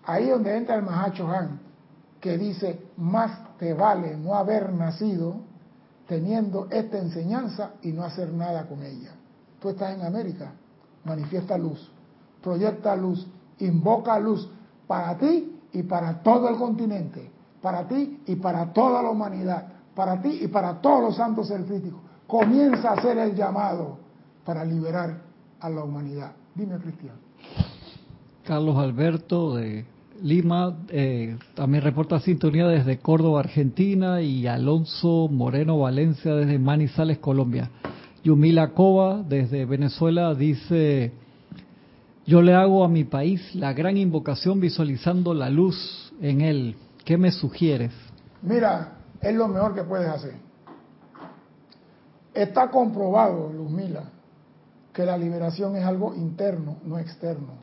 [0.06, 1.60] Ahí donde entra el Mahacho Han,
[2.22, 5.42] que dice, más te vale no haber nacido
[6.08, 9.12] teniendo esta enseñanza y no hacer nada con ella.
[9.60, 10.54] Tú estás en América,
[11.04, 11.92] manifiesta luz,
[12.42, 13.28] proyecta luz,
[13.60, 14.50] invoca luz
[14.86, 17.30] para ti y para todo el continente,
[17.62, 22.02] para ti y para toda la humanidad, para ti y para todos los santos críticos.
[22.28, 24.07] Comienza a hacer el llamado
[24.48, 25.24] para liberar
[25.60, 26.32] a la humanidad.
[26.56, 27.16] Dime, Cristian.
[28.46, 29.84] Carlos Alberto de
[30.24, 37.70] Lima eh, también reporta sintonía desde Córdoba, Argentina, y Alonso Moreno Valencia desde Manizales, Colombia.
[38.24, 41.12] Yumila Cova desde Venezuela dice
[42.26, 46.76] yo le hago a mi país la gran invocación visualizando la luz en él.
[47.04, 47.92] ¿Qué me sugieres?
[48.42, 50.36] Mira, es lo mejor que puedes hacer.
[52.34, 54.04] Está comprobado, Luzmila,
[54.98, 57.54] que la liberación es algo interno, no externo.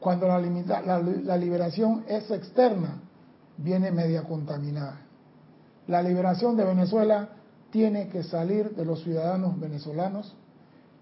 [0.00, 3.02] Cuando la, la liberación es externa,
[3.56, 5.02] viene media contaminada.
[5.86, 7.28] La liberación de Venezuela
[7.70, 10.34] tiene que salir de los ciudadanos venezolanos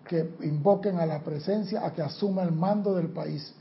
[0.07, 3.55] que invoquen a la presencia, a que asuma el mando del país,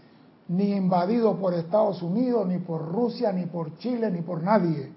[0.50, 4.92] ni invadido por Estados Unidos, ni por Rusia, ni por Chile, ni por nadie.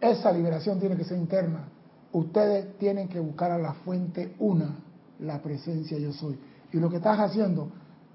[0.00, 1.68] Esa liberación tiene que ser interna.
[2.10, 4.78] Ustedes tienen que buscar a la fuente una,
[5.20, 6.38] la presencia yo soy.
[6.72, 7.68] Y lo que estás haciendo,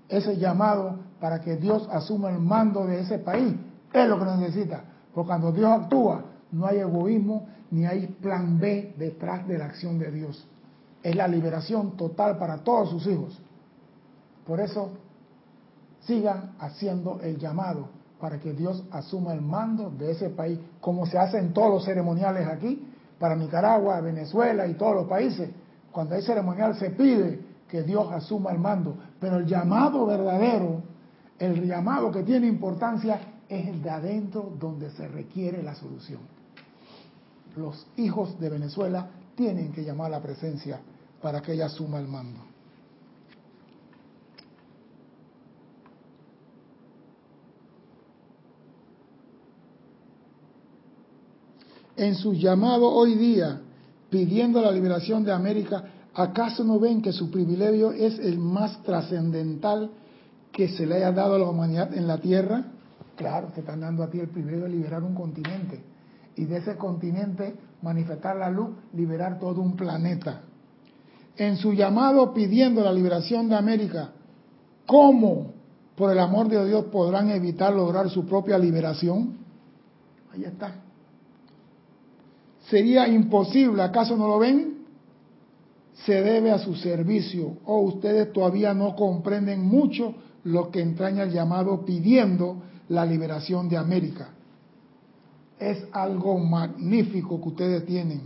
[0.08, 3.56] ese llamado para que Dios asuma el mando de ese país,
[3.94, 4.84] es lo que necesita.
[5.14, 10.00] Porque cuando Dios actúa, no hay egoísmo ni hay plan B detrás de la acción
[10.00, 10.48] de Dios
[11.04, 13.40] es la liberación total para todos sus hijos.
[14.46, 14.92] Por eso,
[16.02, 17.90] sigan haciendo el llamado
[18.20, 21.86] para que Dios asuma el mando de ese país, como se hace en todos los
[21.86, 22.86] ceremoniales aquí,
[23.18, 25.50] para Nicaragua, Venezuela y todos los países.
[25.92, 30.84] Cuando hay ceremonial se pide que Dios asuma el mando, pero el llamado verdadero,
[31.38, 36.20] el llamado que tiene importancia, es el de adentro donde se requiere la solución.
[37.56, 40.80] Los hijos de Venezuela tienen que llamar a la presencia
[41.22, 42.40] para que ella asuma el mando.
[51.96, 53.62] En su llamado hoy día,
[54.10, 55.84] pidiendo la liberación de América,
[56.14, 59.92] ¿acaso no ven que su privilegio es el más trascendental
[60.52, 62.66] que se le haya dado a la humanidad en la Tierra?
[63.16, 65.82] Claro, te están dando a ti el privilegio de liberar un continente
[66.36, 70.42] y de ese continente manifestar la luz, liberar todo un planeta.
[71.36, 74.12] En su llamado pidiendo la liberación de América,
[74.86, 75.54] ¿cómo,
[75.96, 79.38] por el amor de Dios, podrán evitar lograr su propia liberación?
[80.34, 80.76] Ahí está.
[82.70, 84.86] Sería imposible, ¿acaso no lo ven?
[86.06, 87.58] Se debe a su servicio.
[87.66, 93.78] O ustedes todavía no comprenden mucho lo que entraña el llamado pidiendo la liberación de
[93.78, 94.30] América
[95.60, 98.22] es algo magnífico que ustedes tienen.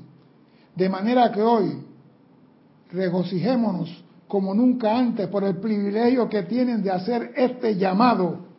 [0.75, 1.83] De manera que hoy
[2.91, 8.53] regocijémonos como nunca antes por el privilegio que tienen de hacer este llamado.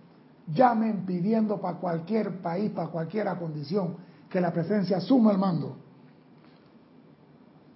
[0.52, 3.96] Llamen pidiendo para cualquier país, para cualquier condición,
[4.34, 5.76] que la presencia suma el mando.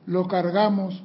[0.06, 1.00] Lo cargamos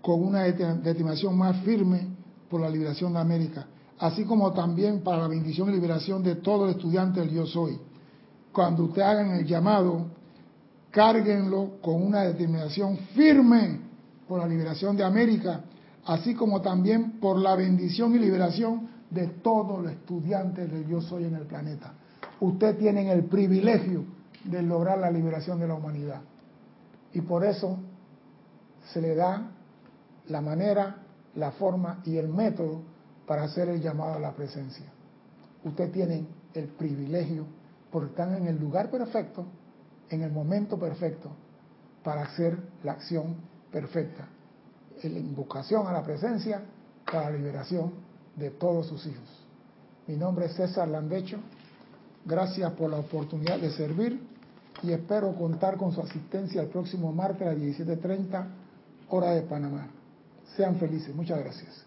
[0.00, 2.08] con una determinación más firme
[2.48, 3.66] por la liberación de América,
[3.98, 7.78] así como también para la bendición y liberación de todo el estudiante del Yo Soy.
[8.50, 10.06] Cuando ustedes hagan el llamado,
[10.90, 13.80] cárguenlo con una determinación firme
[14.26, 15.64] por la liberación de América,
[16.06, 21.24] así como también por la bendición y liberación de todos los estudiantes del Yo Soy
[21.24, 21.92] en el planeta.
[22.40, 26.20] Ustedes tienen el privilegio de lograr la liberación de la humanidad.
[27.12, 27.78] Y por eso
[28.92, 29.50] se le da
[30.28, 30.96] la manera,
[31.34, 32.82] la forma y el método
[33.26, 34.86] para hacer el llamado a la presencia.
[35.64, 37.46] Ustedes tienen el privilegio
[37.90, 39.46] porque están en el lugar perfecto,
[40.10, 41.30] en el momento perfecto,
[42.02, 43.36] para hacer la acción
[43.72, 44.28] perfecta.
[45.02, 46.62] La invocación a la presencia
[47.10, 47.92] para la liberación
[48.36, 49.46] de todos sus hijos.
[50.06, 51.38] Mi nombre es César Landecho.
[52.24, 54.33] Gracias por la oportunidad de servir
[54.82, 58.46] y espero contar con su asistencia el próximo martes a las 17.30
[59.08, 59.88] hora de Panamá.
[60.56, 61.14] Sean felices.
[61.14, 61.86] Muchas gracias.